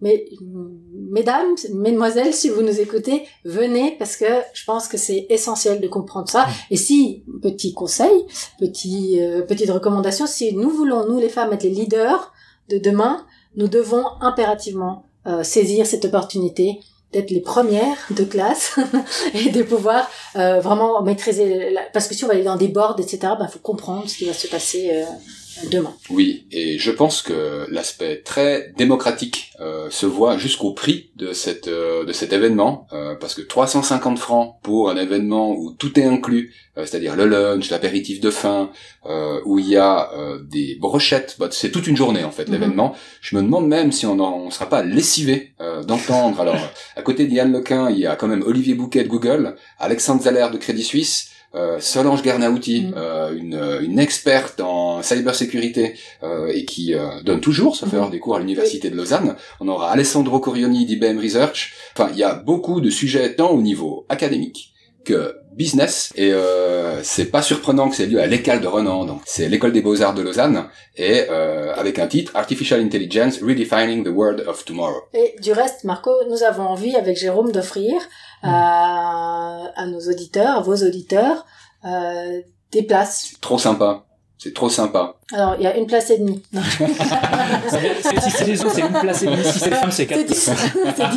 Mais 0.00 0.26
mesdames, 0.92 1.54
mesdemoiselles, 1.72 2.34
si 2.34 2.48
vous 2.48 2.62
nous 2.62 2.80
écoutez, 2.80 3.26
venez 3.44 3.96
parce 3.98 4.16
que 4.16 4.26
je 4.52 4.64
pense 4.64 4.88
que 4.88 4.98
c'est 4.98 5.26
essentiel 5.30 5.80
de 5.80 5.88
comprendre 5.88 6.28
ça. 6.28 6.46
Et 6.70 6.76
si, 6.76 7.24
petit 7.42 7.72
conseil, 7.72 8.26
petit, 8.58 9.20
euh, 9.20 9.42
petite 9.42 9.70
recommandation, 9.70 10.26
si 10.26 10.54
nous 10.54 10.70
voulons, 10.70 11.08
nous 11.08 11.18
les 11.18 11.28
femmes, 11.28 11.52
être 11.52 11.62
les 11.62 11.70
leaders 11.70 12.32
de 12.68 12.78
demain, 12.78 13.24
nous 13.56 13.68
devons 13.68 14.04
impérativement 14.20 15.06
euh, 15.26 15.42
saisir 15.42 15.86
cette 15.86 16.04
opportunité 16.04 16.80
d'être 17.14 17.30
les 17.30 17.40
premières 17.40 17.96
de 18.10 18.24
classe 18.24 18.76
et 19.34 19.50
de 19.50 19.62
pouvoir 19.62 20.10
euh, 20.36 20.60
vraiment 20.60 21.02
maîtriser 21.02 21.70
la... 21.70 21.82
parce 21.92 22.08
que 22.08 22.14
si 22.14 22.24
on 22.24 22.28
va 22.28 22.34
aller 22.34 22.42
dans 22.42 22.56
des 22.56 22.68
boards 22.68 22.96
etc 22.98 23.32
ben 23.38 23.48
faut 23.48 23.60
comprendre 23.60 24.08
ce 24.08 24.16
qui 24.16 24.26
va 24.26 24.34
se 24.34 24.48
passer 24.48 24.90
euh, 24.92 25.04
demain 25.70 25.94
Oui, 26.10 26.46
et 26.50 26.78
je 26.78 26.90
pense 26.90 27.22
que 27.22 27.66
l'aspect 27.70 28.22
très 28.22 28.72
démocratique 28.76 29.52
euh, 29.60 29.88
se 29.90 30.06
voit 30.06 30.36
jusqu'au 30.38 30.72
prix 30.72 31.10
de 31.16 31.32
cette 31.32 31.68
euh, 31.68 32.04
de 32.04 32.12
cet 32.12 32.32
événement, 32.32 32.86
euh, 32.92 33.14
parce 33.14 33.34
que 33.34 33.42
350 33.42 34.18
francs 34.18 34.56
pour 34.62 34.90
un 34.90 34.96
événement 34.96 35.52
où 35.52 35.72
tout 35.72 35.98
est 35.98 36.04
inclus, 36.04 36.52
euh, 36.76 36.84
c'est-à-dire 36.86 37.14
le 37.16 37.26
lunch, 37.26 37.70
l'apéritif 37.70 38.20
de 38.20 38.30
fin, 38.30 38.70
euh, 39.06 39.40
où 39.44 39.58
il 39.58 39.68
y 39.68 39.76
a 39.76 40.10
euh, 40.14 40.38
des 40.42 40.76
brochettes, 40.80 41.36
bah, 41.38 41.48
c'est 41.50 41.70
toute 41.70 41.86
une 41.86 41.96
journée 41.96 42.24
en 42.24 42.30
fait 42.32 42.46
Mhm. 42.48 42.52
l'événement. 42.54 42.94
Je 43.20 43.36
me 43.36 43.42
demande 43.42 43.68
même 43.68 43.92
si 43.92 44.06
on 44.06 44.44
ne 44.46 44.50
sera 44.50 44.68
pas 44.68 44.82
lessivé 44.82 45.54
euh, 45.60 45.82
d'entendre. 45.84 46.40
Alors, 46.40 46.56
à 46.96 47.02
côté 47.02 47.26
d'Yann 47.26 47.52
Lequin, 47.52 47.90
il 47.90 47.98
y 47.98 48.06
a 48.06 48.16
quand 48.16 48.26
même 48.28 48.42
Olivier 48.42 48.74
Bouquet 48.74 49.04
de 49.04 49.08
Google, 49.08 49.56
Alexandre 49.78 50.22
Zaller 50.22 50.48
de 50.52 50.58
Crédit 50.58 50.82
Suisse. 50.84 51.30
Euh, 51.54 51.78
Solange 51.80 52.22
Garnauti, 52.22 52.82
Mhm. 52.86 52.94
euh, 52.96 53.36
une, 53.36 53.78
une 53.82 53.98
experte 53.98 54.60
en 54.60 55.02
cybersécurité 55.02 55.94
euh, 56.22 56.48
et 56.52 56.64
qui 56.64 56.94
euh, 56.94 57.20
donne 57.24 57.40
toujours, 57.40 57.76
sauf 57.76 57.90
Mhm. 57.90 57.98
erreur, 57.98 58.10
des 58.10 58.18
cours 58.18 58.36
à 58.36 58.40
l'université 58.40 58.90
de 58.90 58.96
Lausanne. 58.96 59.36
On 59.60 59.68
aura 59.68 59.90
Alessandro 59.90 60.40
Corioni 60.40 60.84
d'IBM 60.86 61.18
Research. 61.20 61.72
Enfin, 61.96 62.10
il 62.12 62.18
y 62.18 62.24
a 62.24 62.34
beaucoup 62.34 62.80
de 62.80 62.90
sujets 62.90 63.34
tant 63.34 63.50
au 63.50 63.62
niveau 63.62 64.04
académique 64.08 64.70
que 65.04 65.36
business 65.52 66.12
et 66.16 66.32
euh, 66.32 67.02
c'est 67.02 67.26
pas 67.26 67.42
surprenant 67.42 67.90
que 67.90 67.94
c'est 67.94 68.06
lieu 68.06 68.20
à 68.20 68.26
l'école 68.26 68.60
de 68.62 68.66
Renan 68.66 69.04
donc 69.04 69.20
c'est 69.26 69.48
l'école 69.50 69.70
des 69.72 69.82
beaux-arts 69.82 70.14
de 70.14 70.22
Lausanne 70.22 70.64
et 70.96 71.24
euh, 71.30 71.74
avec 71.76 71.98
un 71.98 72.06
titre 72.06 72.32
Artificial 72.34 72.80
Intelligence 72.80 73.38
Redefining 73.42 74.02
the 74.02 74.08
World 74.08 74.44
of 74.48 74.64
Tomorrow 74.64 75.02
et 75.12 75.36
du 75.42 75.52
reste 75.52 75.84
Marco 75.84 76.10
nous 76.30 76.42
avons 76.42 76.64
envie 76.64 76.96
avec 76.96 77.18
Jérôme 77.18 77.52
d'offrir 77.52 77.94
à, 78.44 79.70
à 79.74 79.86
nos 79.86 80.00
auditeurs 80.00 80.58
à 80.58 80.60
vos 80.60 80.76
auditeurs 80.76 81.44
euh, 81.84 82.40
des 82.72 82.82
places 82.82 83.32
trop 83.40 83.58
sympa 83.58 84.04
C'est 84.38 84.52
trop 84.54 84.68
sympa. 84.68 85.16
Alors, 85.32 85.54
il 85.58 85.64
y 85.64 85.66
a 85.66 85.76
une 85.76 85.86
place 85.86 86.10
et 86.10 86.18
demie. 86.18 86.42
Si 88.20 88.30
c'est 88.30 88.44
les 88.46 88.60
autres, 88.62 88.74
c'est 88.74 88.80
une 88.82 88.92
place 88.92 89.22
et 89.22 89.26
demie. 89.26 89.44
Si 89.44 89.58
c'est 89.58 89.70
les 89.70 89.76
femmes, 89.76 89.90
c'est 89.90 90.06
C'est 90.06 90.06
quatre. 90.06 90.26
10. 90.26 90.50
c'est 90.96 91.10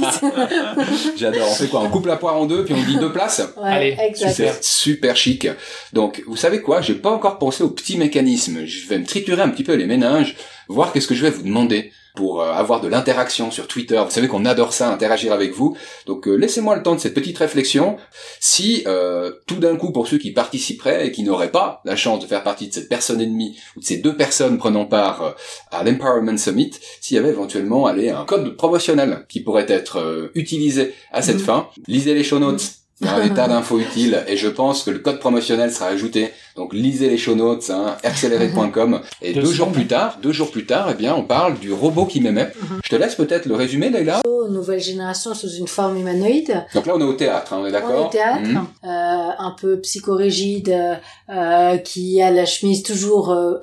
10. 1.12 1.12
J'adore. 1.18 1.48
On 1.50 1.54
fait 1.54 1.68
quoi? 1.68 1.82
On 1.82 1.90
coupe 1.90 2.06
la 2.06 2.16
poire 2.16 2.38
en 2.38 2.46
deux, 2.46 2.64
puis 2.64 2.74
on 2.74 2.84
dit 2.84 2.98
deux 2.98 3.12
places? 3.12 3.42
Ouais, 3.58 3.70
Allez, 3.70 3.98
exact. 4.00 4.34
Super, 4.34 4.56
super 4.62 5.16
chic. 5.18 5.48
Donc, 5.94 6.24
vous 6.28 6.38
savez 6.38 6.62
quoi? 6.62 6.82
J'ai 6.82 6.96
pas 6.96 7.12
encore 7.12 7.38
pensé 7.38 7.64
au 7.64 7.70
petit 7.70 7.98
mécanisme. 7.98 8.66
Je 8.66 8.88
vais 8.88 8.98
me 9.00 9.06
triturer 9.06 9.42
un 9.42 9.50
petit 9.50 9.64
peu 9.64 9.74
les 9.74 9.86
méninges, 9.88 10.36
voir 10.68 10.92
qu'est-ce 10.94 11.08
que 11.08 11.16
je 11.16 11.24
vais 11.24 11.32
vous 11.32 11.44
demander 11.44 11.92
pour 12.18 12.42
euh, 12.42 12.52
avoir 12.52 12.82
de 12.82 12.88
l'interaction 12.88 13.52
sur 13.52 13.68
Twitter. 13.68 14.02
Vous 14.04 14.12
savez 14.12 14.28
qu'on 14.28 14.44
adore 14.44 14.74
ça, 14.74 14.90
interagir 14.92 15.32
avec 15.32 15.54
vous. 15.54 15.78
Donc, 16.08 16.28
euh, 16.28 16.34
laissez-moi 16.36 16.76
le 16.76 16.82
temps 16.84 16.96
de 16.96 17.00
cette 17.00 17.14
petite 17.14 17.38
réflexion. 17.38 17.98
Si 18.40 18.84
euh, 18.88 19.32
tout 19.46 19.58
d'un 19.58 19.76
coup, 19.78 19.92
pour 19.92 20.08
ceux 20.08 20.18
qui 20.18 20.32
participeraient 20.32 21.08
et 21.08 21.12
qui 21.12 21.24
n'auraient 21.24 21.52
pas 21.52 21.82
la 21.86 21.96
chance 21.96 22.20
de 22.22 22.28
faire 22.28 22.44
partie 22.44 22.68
de 22.68 22.74
cette 22.74 22.90
personne 22.90 23.22
ennemie 23.22 23.58
ou 23.76 23.82
de 23.82 23.86
ces 23.86 23.98
deux 23.98 24.18
personnes 24.18 24.58
prenant 24.58 24.86
part 24.86 25.22
euh, 25.22 25.32
à 25.72 25.84
l'Empowerment 25.84 26.38
Summit, 26.38 26.72
s'il 27.00 27.16
y 27.16 27.20
avait 27.20 27.30
éventuellement 27.30 27.86
allez, 27.86 28.10
un 28.10 28.26
code 28.26 28.58
promotionnel 28.58 29.26
qui 29.30 29.42
pourrait 29.42 29.68
être 29.70 30.00
euh, 30.00 30.32
utilisé 30.34 30.96
à 31.12 31.22
cette 31.22 31.38
Mhm. 31.38 31.42
fin, 31.44 31.68
lisez 31.88 32.16
les 32.16 32.24
show 32.24 32.40
notes. 32.40 32.64
Il 33.00 33.06
y 33.06 33.10
a 33.12 33.18
un 33.18 33.30
tas 33.30 33.48
d'infos 33.48 33.78
utiles 33.78 34.24
et 34.28 34.38
je 34.38 34.48
pense 34.48 34.82
que 34.82 34.90
le 34.90 34.98
code 34.98 35.20
promotionnel 35.20 35.72
sera 35.72 35.86
ajouté. 35.86 36.32
Donc 36.58 36.74
lisez 36.74 37.08
les 37.10 37.18
show 37.18 37.36
notes, 37.36 37.70
hein, 37.70 37.96
accéléré.com. 38.04 39.02
Et 39.22 39.32
Deux 39.34 39.42
deux, 39.42 39.52
jours 39.52 39.72
plus 39.72 39.86
tard, 39.86 40.18
deux 40.24 40.32
jours 40.32 40.50
plus 40.50 40.66
tard, 40.66 40.88
eh 40.92 40.96
bien, 40.96 41.14
on 41.16 41.22
parle 41.24 41.60
du 41.60 41.72
robot 41.72 42.06
qui 42.06 42.20
m'aimait. 42.20 42.52
Mhm. 42.60 42.80
Je 42.84 42.90
te 42.90 42.96
laisse 42.96 43.14
peut-être 43.14 43.46
le 43.46 43.56
résumer, 43.56 43.90
Leïla. 43.92 44.22
Nouvelle 44.50 44.80
génération 44.80 45.34
sous 45.36 45.52
une 45.56 45.68
forme 45.68 45.98
humanoïde. 45.98 46.66
Donc 46.74 46.86
là, 46.86 46.94
on 46.96 47.02
est 47.02 47.04
au 47.04 47.14
théâtre, 47.14 47.52
hein, 47.54 47.58
on 47.60 47.66
est 47.66 47.66
On 47.66 47.68
est 47.68 47.72
d'accord 47.74 48.08
au 48.08 48.10
théâtre, 48.10 48.42
Mhm. 48.50 48.66
euh, 48.86 48.88
un 49.38 49.56
peu 49.60 49.80
psychorigide, 49.82 50.98
euh, 51.30 51.78
qui 51.78 52.22
a 52.22 52.32
la 52.32 52.46
chemise 52.46 52.82
toujours 52.82 53.32
euh, 53.32 53.56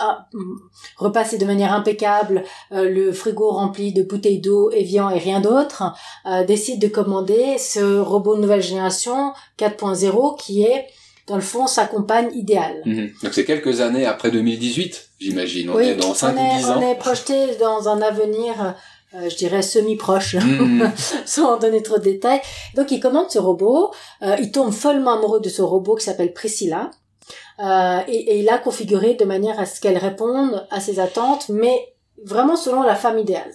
repassée 0.98 1.38
de 1.38 1.46
manière 1.46 1.72
impeccable, 1.72 2.44
euh, 2.72 2.88
le 2.88 3.12
frigo 3.12 3.50
rempli 3.50 3.92
de 3.92 4.02
bouteilles 4.02 4.40
d'eau, 4.40 4.70
Evian 4.70 5.08
et 5.10 5.18
rien 5.18 5.40
d'autre, 5.40 5.82
euh, 6.26 6.44
décide 6.44 6.80
de 6.80 6.88
commander 6.88 7.56
ce 7.58 7.98
robot 7.98 8.36
nouvelle 8.36 8.62
génération 8.62 9.32
4.0 9.58 10.36
qui 10.38 10.62
est 10.64 10.86
dans 11.26 11.36
le 11.36 11.40
fond 11.42 11.66
sa 11.66 11.86
compagne 11.86 12.30
idéale. 12.34 12.82
Mhm. 12.84 13.10
Donc 13.22 13.34
c'est 13.34 13.44
quelques 13.44 13.80
années 13.80 14.06
après 14.06 14.30
2018, 14.30 15.08
j'imagine. 15.20 15.70
On 15.70 15.78
est 15.78 15.94
dans 15.94 16.14
5 16.14 16.36
on 16.36 16.40
ou 16.40 16.44
est, 16.54 16.58
10 16.58 16.64
on 16.66 16.70
ans. 16.72 16.90
est 16.90 16.94
projeté 16.96 17.56
dans 17.58 17.88
un 17.88 18.02
avenir, 18.02 18.74
euh, 19.14 19.28
je 19.30 19.36
dirais 19.36 19.62
semi-proche. 19.62 20.34
Mhm. 20.34 20.90
sans 21.26 21.54
en 21.54 21.58
donner 21.58 21.82
trop 21.82 21.98
de 21.98 22.04
détails. 22.04 22.40
Donc 22.76 22.90
il 22.90 23.00
commande 23.00 23.30
ce 23.30 23.38
robot, 23.38 23.92
euh, 24.22 24.36
il 24.38 24.50
tombe 24.50 24.72
follement 24.72 25.12
amoureux 25.12 25.40
de 25.40 25.48
ce 25.48 25.62
robot 25.62 25.94
qui 25.96 26.04
s'appelle 26.04 26.32
Priscilla, 26.32 26.90
euh, 27.60 28.00
et, 28.08 28.16
et 28.16 28.38
il 28.40 28.44
l'a 28.44 28.58
configuré 28.58 29.14
de 29.14 29.24
manière 29.24 29.58
à 29.58 29.66
ce 29.66 29.80
qu'elle 29.80 29.98
réponde 29.98 30.66
à 30.70 30.80
ses 30.80 30.98
attentes, 31.00 31.48
mais 31.48 31.94
vraiment 32.24 32.56
selon 32.56 32.82
la 32.82 32.96
femme 32.96 33.18
idéale. 33.18 33.50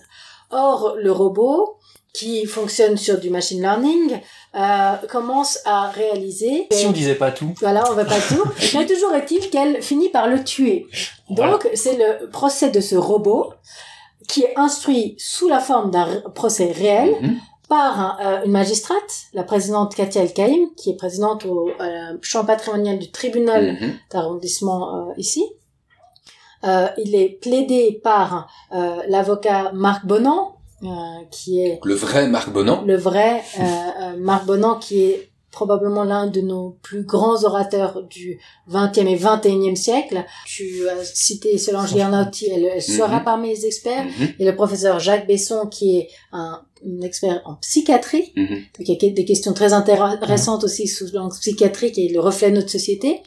Or, 0.52 0.96
le 0.98 1.12
robot, 1.12 1.78
qui 2.14 2.46
fonctionne 2.46 2.98
sur 2.98 3.20
du 3.20 3.30
machine 3.30 3.62
learning, 3.62 4.20
euh, 4.56 4.94
commence 5.10 5.60
à 5.66 5.90
réaliser... 5.90 6.68
Si 6.72 6.86
on 6.88 6.92
disait 6.92 7.16
pas 7.16 7.32
tout. 7.32 7.54
Voilà, 7.60 7.84
on 7.92 7.94
va 7.94 8.06
pas 8.06 8.20
tout. 8.20 8.44
Mais 8.78 8.86
toujours 8.86 9.14
est-il 9.14 9.50
qu'elle 9.50 9.82
finit 9.82 10.10
par 10.10 10.28
le 10.28 10.44
tuer. 10.44 10.88
Voilà. 11.30 11.52
Donc, 11.54 11.70
c'est 11.76 11.98
le 11.98 12.28
procès 12.30 12.70
de 12.72 12.82
ce 12.82 12.96
robot 12.96 13.54
qui 14.28 14.44
est 14.44 14.54
instruit 14.58 15.16
sous 15.20 15.48
la 15.48 15.60
forme 15.60 15.92
d'un 15.92 16.22
procès 16.36 16.72
réel 16.72 17.16
Mhm. 17.22 17.38
par 17.70 18.00
un- 18.00 18.18
euh, 18.22 18.46
une 18.46 18.52
magistrate, 18.52 19.26
la 19.34 19.44
présidente 19.44 19.94
Katia 19.96 20.24
El-Kaïm, 20.24 20.70
qui 20.76 20.90
est 20.90 20.96
présidente 20.98 21.46
au 21.46 21.70
euh, 21.80 22.18
champ 22.24 22.44
patrimonial 22.44 22.98
du 22.98 23.12
tribunal 23.12 23.74
Mhm. 23.80 23.94
d'arrondissement 24.12 24.96
euh, 25.10 25.14
ici. 25.18 25.44
Euh, 26.66 26.88
il 26.98 27.16
est 27.16 27.40
plaidé 27.42 28.02
par 28.04 28.48
l'avocat 29.08 29.72
Marc 29.74 30.06
Bonan, 30.06 30.56
qui 31.32 31.62
est 31.62 31.80
Le 31.84 31.94
vrai 31.96 32.28
Marc 32.28 32.52
Bonan. 32.52 32.84
le 32.86 32.96
vrai 32.98 33.42
euh, 33.60 33.62
euh, 33.64 34.18
Marc 34.18 34.46
Bonan, 34.46 34.76
qui 34.80 35.02
est 35.02 35.30
probablement 35.52 36.04
l'un 36.04 36.28
de 36.28 36.42
nos 36.42 36.78
plus 36.84 37.04
grands 37.04 37.44
orateurs 37.44 38.04
du 38.04 38.40
20e 38.72 39.08
et 39.08 39.16
21e 39.18 39.76
siècle. 39.76 40.24
Tu 40.46 40.88
as 40.88 41.04
cité 41.04 41.58
Solange 41.58 41.94
Guernotti, 41.94 42.48
elle, 42.54 42.66
elle 42.66 42.82
sera 42.84 43.18
Mhm. 43.18 43.24
parmi 43.24 43.50
les 43.50 43.66
experts. 43.66 44.06
Mhm. 44.06 44.28
Et 44.40 44.46
le 44.46 44.56
professeur 44.56 45.00
Jacques 45.00 45.28
Besson, 45.28 45.66
qui 45.68 45.98
est 45.98 46.10
un, 46.32 46.62
un 46.88 47.02
expert 47.02 47.42
en 47.46 47.56
psychiatrie, 47.56 48.32
Mhm. 48.36 48.48
donc 48.48 48.88
il 48.88 49.04
y 49.04 49.06
a 49.08 49.10
des 49.10 49.26
questions 49.26 49.54
très 49.54 49.74
intéressantes 49.74 50.64
aussi 50.64 50.88
sous 50.88 51.08
l'angle 51.14 51.34
psychiatrique 51.40 51.98
et 51.98 52.10
le 52.10 52.20
reflet 52.20 52.52
de 52.52 52.58
notre 52.58 52.70
société. 52.70 53.22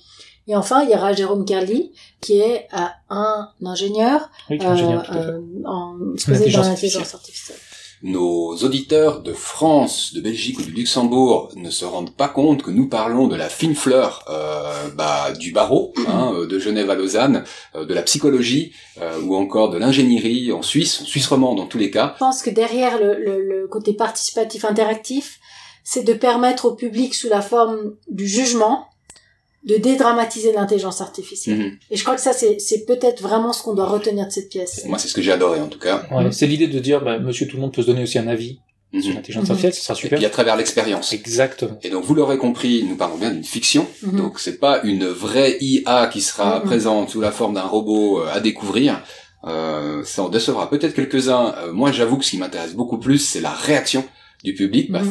Et 0.48 0.56
enfin, 0.56 0.82
il 0.82 0.90
y 0.90 0.94
aura 0.94 1.12
Jérôme 1.12 1.44
Kerli, 1.44 1.92
qui 2.20 2.40
est 2.40 2.66
euh, 2.74 2.78
un 3.10 3.48
ingénieur 3.64 4.28
Oui, 4.50 4.58
euh, 4.60 4.66
ingénieur, 4.66 5.10
euh, 5.14 5.40
en 5.64 5.96
spécialisé 6.16 6.56
dans 6.56 6.62
Intelligence 6.62 6.66
l'intelligence 6.66 7.14
artificielle. 7.14 7.58
Nos 8.04 8.56
auditeurs 8.56 9.20
de 9.20 9.32
France, 9.32 10.12
de 10.12 10.20
Belgique 10.20 10.58
ou 10.58 10.62
du 10.62 10.72
Luxembourg 10.72 11.52
ne 11.54 11.70
se 11.70 11.84
rendent 11.84 12.10
pas 12.10 12.28
compte 12.28 12.64
que 12.64 12.72
nous 12.72 12.88
parlons 12.88 13.28
de 13.28 13.36
la 13.36 13.48
fine 13.48 13.76
fleur 13.76 14.24
euh, 14.28 14.88
bah, 14.96 15.30
du 15.38 15.52
barreau, 15.52 15.92
hein, 16.08 16.32
euh, 16.34 16.48
de 16.48 16.58
Genève 16.58 16.90
à 16.90 16.96
Lausanne, 16.96 17.44
euh, 17.76 17.84
de 17.84 17.94
la 17.94 18.02
psychologie 18.02 18.72
euh, 19.00 19.20
ou 19.22 19.36
encore 19.36 19.70
de 19.70 19.78
l'ingénierie 19.78 20.50
en 20.50 20.62
Suisse, 20.62 21.02
en 21.02 21.04
Suisse 21.04 21.28
romande 21.28 21.58
dans 21.58 21.66
tous 21.66 21.78
les 21.78 21.92
cas. 21.92 22.14
Je 22.14 22.18
pense 22.18 22.42
que 22.42 22.50
derrière 22.50 22.98
le, 22.98 23.14
le, 23.22 23.40
le 23.40 23.68
côté 23.68 23.92
participatif 23.92 24.64
interactif, 24.64 25.38
c'est 25.84 26.02
de 26.02 26.12
permettre 26.12 26.64
au 26.64 26.74
public 26.74 27.14
sous 27.14 27.28
la 27.28 27.40
forme 27.40 27.94
du 28.08 28.26
jugement 28.26 28.88
de 29.64 29.76
dédramatiser 29.76 30.52
l'intelligence 30.52 31.00
artificielle. 31.00 31.58
Mhm. 31.58 31.78
Et 31.90 31.96
je 31.96 32.02
crois 32.02 32.16
que 32.16 32.20
ça, 32.20 32.32
c'est, 32.32 32.58
c'est 32.58 32.84
peut-être 32.84 33.22
vraiment 33.22 33.52
ce 33.52 33.62
qu'on 33.62 33.74
doit 33.74 33.86
retenir 33.86 34.26
de 34.26 34.32
cette 34.32 34.48
pièce. 34.48 34.84
Moi, 34.86 34.98
c'est 34.98 35.08
ce 35.08 35.14
que 35.14 35.22
j'ai 35.22 35.32
adoré 35.32 35.60
en 35.60 35.68
tout 35.68 35.78
cas. 35.78 36.02
Ouais, 36.10 36.32
c'est 36.32 36.46
l'idée 36.48 36.66
de 36.66 36.78
dire, 36.80 37.02
bah, 37.04 37.18
monsieur 37.20 37.46
tout 37.46 37.56
le 37.56 37.62
monde 37.62 37.72
peut 37.72 37.82
se 37.82 37.86
donner 37.86 38.02
aussi 38.02 38.18
un 38.18 38.26
avis 38.26 38.58
Mhm. 38.92 39.02
sur 39.02 39.14
l'intelligence 39.14 39.44
Mhm. 39.44 39.50
artificielle, 39.52 39.72
ce 39.74 39.82
sera 39.82 39.94
Et 39.94 40.00
super. 40.02 40.18
puis 40.18 40.26
à 40.26 40.30
travers 40.30 40.56
l'expérience. 40.56 41.12
Exactement. 41.14 41.78
Et 41.82 41.88
donc 41.90 42.04
vous 42.04 42.14
l'aurez 42.14 42.36
compris, 42.38 42.84
nous 42.86 42.96
parlons 42.96 43.16
bien 43.16 43.30
d'une 43.30 43.44
fiction. 43.44 43.86
Mhm. 44.02 44.16
Donc 44.18 44.38
c'est 44.38 44.58
pas 44.58 44.80
une 44.82 45.06
vraie 45.06 45.56
IA 45.62 46.08
qui 46.12 46.20
sera 46.20 46.58
Mhm. 46.58 46.64
présente 46.66 47.08
sous 47.10 47.20
la 47.22 47.30
forme 47.30 47.54
d'un 47.54 47.62
robot 47.62 48.20
euh, 48.20 48.26
à 48.32 48.40
découvrir. 48.40 49.02
Euh, 49.44 50.02
ça 50.04 50.22
en 50.24 50.28
décevra 50.28 50.68
peut-être 50.70 50.94
quelques-uns. 50.94 51.54
Euh, 51.58 51.72
moi 51.72 51.90
j'avoue 51.90 52.16
que 52.18 52.24
ce 52.24 52.30
qui 52.30 52.38
m'intéresse 52.38 52.74
beaucoup 52.74 52.98
plus, 52.98 53.18
c'est 53.18 53.40
la 53.40 53.50
réaction 53.50 54.04
du 54.44 54.54
public 54.54 54.90
bah, 54.90 55.00
Mhm. 55.02 55.10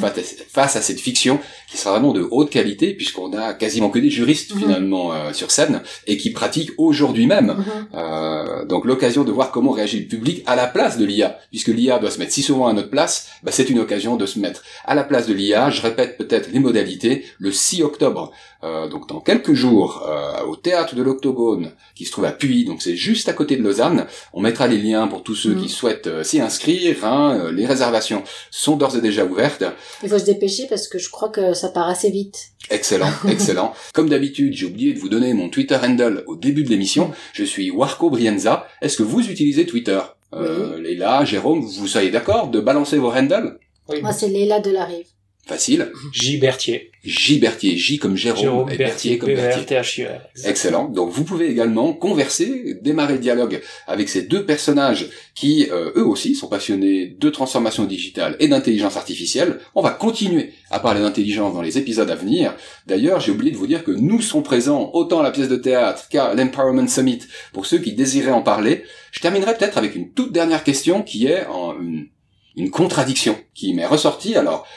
face, 0.50 0.76
à, 0.76 0.82
cette 0.82 1.00
fiction 1.00 1.40
qui 1.70 1.78
sera 1.78 1.92
vraiment 1.92 2.12
de 2.14 2.28
haute 2.32 2.50
qualité 2.50 2.94
puisqu'on 2.94 3.32
a 3.34 3.54
quasiment 3.54 3.90
que 3.90 4.00
des 4.00 4.10
juristes 4.10 4.54
Mhm. 4.54 4.60
finalement 4.62 5.14
euh, 5.14 5.32
sur 5.34 5.52
scène 5.52 5.82
et 6.08 6.18
qui 6.18 6.32
pratiquent 6.32 6.72
aujourd'hui 6.78 7.28
même 7.28 7.56
Mhm. 7.58 7.88
euh, 7.96 8.66
donc 8.66 8.86
l'occasion 8.86 9.24
de 9.24 9.32
voir 9.32 9.52
comment 9.52 9.72
réagit 9.72 10.00
le 10.00 10.06
public 10.08 10.44
à 10.46 10.56
la 10.56 10.68
place 10.68 10.98
de 10.98 11.06
l'IA, 11.06 11.38
puisque 11.50 11.68
l'IA 11.70 12.00
doit 12.00 12.12
se 12.12 12.20
mettre 12.20 12.32
si 12.34 12.42
souvent 12.42 12.68
à 12.68 12.74
notre 12.74 12.90
place, 12.90 13.30
bah, 13.44 13.52
c'est 13.52 13.70
une 13.70 13.80
occasion 13.80 14.16
de 14.18 14.26
se 14.26 14.40
mettre 14.40 14.64
à 14.86 14.96
la 14.96 15.04
place 15.04 15.28
de 15.28 15.34
l'IA. 15.34 15.70
Je 15.70 15.82
répète 15.82 16.18
peut-être 16.18 16.50
les 16.52 16.60
modalités. 16.60 17.26
Le 17.40 17.52
6 17.52 17.84
octobre, 17.84 18.32
euh, 18.64 18.88
donc 18.88 19.08
dans 19.08 19.20
quelques 19.20 19.54
jours, 19.54 20.06
euh, 20.10 20.44
au 20.48 20.56
théâtre 20.56 20.96
de 20.96 21.02
l'Octogone, 21.02 21.72
qui 21.96 22.06
se 22.06 22.12
trouve 22.12 22.26
à 22.26 22.32
Puy, 22.32 22.66
donc 22.66 22.82
c'est 22.82 22.96
juste 22.96 23.30
à 23.30 23.34
côté 23.34 23.56
de 23.58 23.64
Lausanne. 23.64 24.06
On 24.34 24.42
mettra 24.42 24.68
les 24.68 24.78
liens 24.78 25.08
pour 25.08 25.24
tous 25.24 25.36
ceux 25.36 25.56
qui 25.56 25.70
souhaitent 25.70 26.08
euh, 26.08 26.24
s'y 26.24 26.40
inscrire. 26.42 27.06
hein. 27.06 27.40
Euh, 27.46 27.52
les 27.52 27.66
réservations 27.66 28.24
sont 28.52 28.76
d'ores 28.76 28.96
et 28.98 29.02
déjà 29.02 29.21
ouvertes. 29.26 29.64
Il 30.04 30.10
faut 30.10 30.20
se 30.20 30.26
dépêcher 30.26 30.68
parce 30.68 30.88
que 30.88 31.00
je 31.00 31.10
crois 31.10 31.30
que 31.30 31.54
ça 31.54 31.70
part 31.70 31.88
assez 31.90 32.10
vite. 32.10 32.52
Excellent, 32.70 33.12
excellent. 33.30 33.74
Comme 33.94 34.10
d'habitude, 34.10 34.54
j'ai 34.54 34.66
oublié 34.66 34.94
de 34.94 35.00
vous 35.00 35.10
donner 35.10 35.34
mon 35.34 35.50
Twitter 35.50 35.78
handle 35.82 36.24
au 36.28 36.36
début 36.36 36.64
de 36.64 36.70
l'émission. 36.70 37.12
Je 37.34 37.44
suis 37.44 37.72
Warco 37.72 38.10
Brienza. 38.10 38.68
Est-ce 38.82 38.98
que 38.98 39.04
vous 39.04 39.30
utilisez 39.30 39.66
Twitter? 39.66 40.00
Euh, 40.34 40.80
Leila, 40.80 41.26
Jérôme, 41.26 41.62
vous 41.62 41.88
soyez 41.88 42.10
d'accord 42.10 42.48
de 42.48 42.60
balancer 42.60 42.98
vos 42.98 43.12
handles? 43.12 43.60
Oui. 43.90 44.02
Moi, 44.02 44.14
c'est 44.14 44.30
Léla 44.30 44.60
de 44.60 44.72
la 44.72 44.86
Rive. 44.86 45.08
Facile. 45.46 45.92
J. 46.14 46.38
Berthier. 46.38 46.92
J 47.04 47.40
Berthier, 47.40 47.78
J 47.78 47.98
comme 47.98 48.16
Jérôme, 48.16 48.42
Jérôme 48.42 48.70
et 48.70 48.78
Berthier, 48.78 49.18
Berthier 49.18 49.18
comme 49.18 49.34
Berthier. 49.74 50.08
Excellent. 50.46 50.88
Donc 50.88 51.10
vous 51.10 51.24
pouvez 51.24 51.50
également 51.50 51.94
converser, 51.94 52.78
démarrer 52.82 53.14
le 53.14 53.20
dialogue 53.20 53.60
avec 53.88 54.08
ces 54.08 54.22
deux 54.22 54.46
personnages 54.46 55.10
qui, 55.34 55.68
euh, 55.72 55.92
eux 55.96 56.06
aussi, 56.06 56.36
sont 56.36 56.48
passionnés 56.48 57.08
de 57.08 57.30
transformation 57.32 57.86
digitale 57.86 58.36
et 58.40 58.48
d'intelligence 58.48 58.98
artificielle. 58.98 59.58
On 59.74 59.82
va 59.82 59.90
continuer 59.90 60.54
à 60.70 60.80
parler 60.80 61.02
d'intelligence 61.02 61.56
dans 61.56 61.64
les 61.64 61.80
épisodes 61.80 62.10
à 62.10 62.16
venir. 62.16 62.56
D'ailleurs, 62.86 63.20
j'ai 63.20 63.32
oublié 63.32 63.52
de 63.52 63.58
vous 63.58 63.68
dire 63.68 63.84
que 63.84 63.92
nous 63.92 64.22
serons 64.22 64.44
présents 64.44 64.92
autant 64.94 65.22
à 65.22 65.24
la 65.24 65.32
pièce 65.32 65.50
de 65.50 65.56
théâtre 65.56 66.08
qu'à 66.08 66.36
l'Empowerment 66.36 66.88
Summit 66.88 67.22
pour 67.52 67.66
ceux 67.66 67.80
qui 67.80 67.94
désiraient 67.94 68.32
en 68.32 68.44
parler. 68.44 68.84
Je 69.12 69.22
terminerai 69.22 69.58
peut-être 69.58 69.80
avec 69.80 69.96
une 69.96 70.12
toute 70.12 70.34
dernière 70.34 70.64
question 70.64 71.02
qui 71.02 71.26
est 71.26 71.48
en 71.48 71.80
une, 71.82 72.10
une 72.56 72.70
contradiction 72.70 73.36
qui 73.56 73.74
m'est 73.74 73.88
ressortie. 73.88 74.36
Alors, 74.36 74.68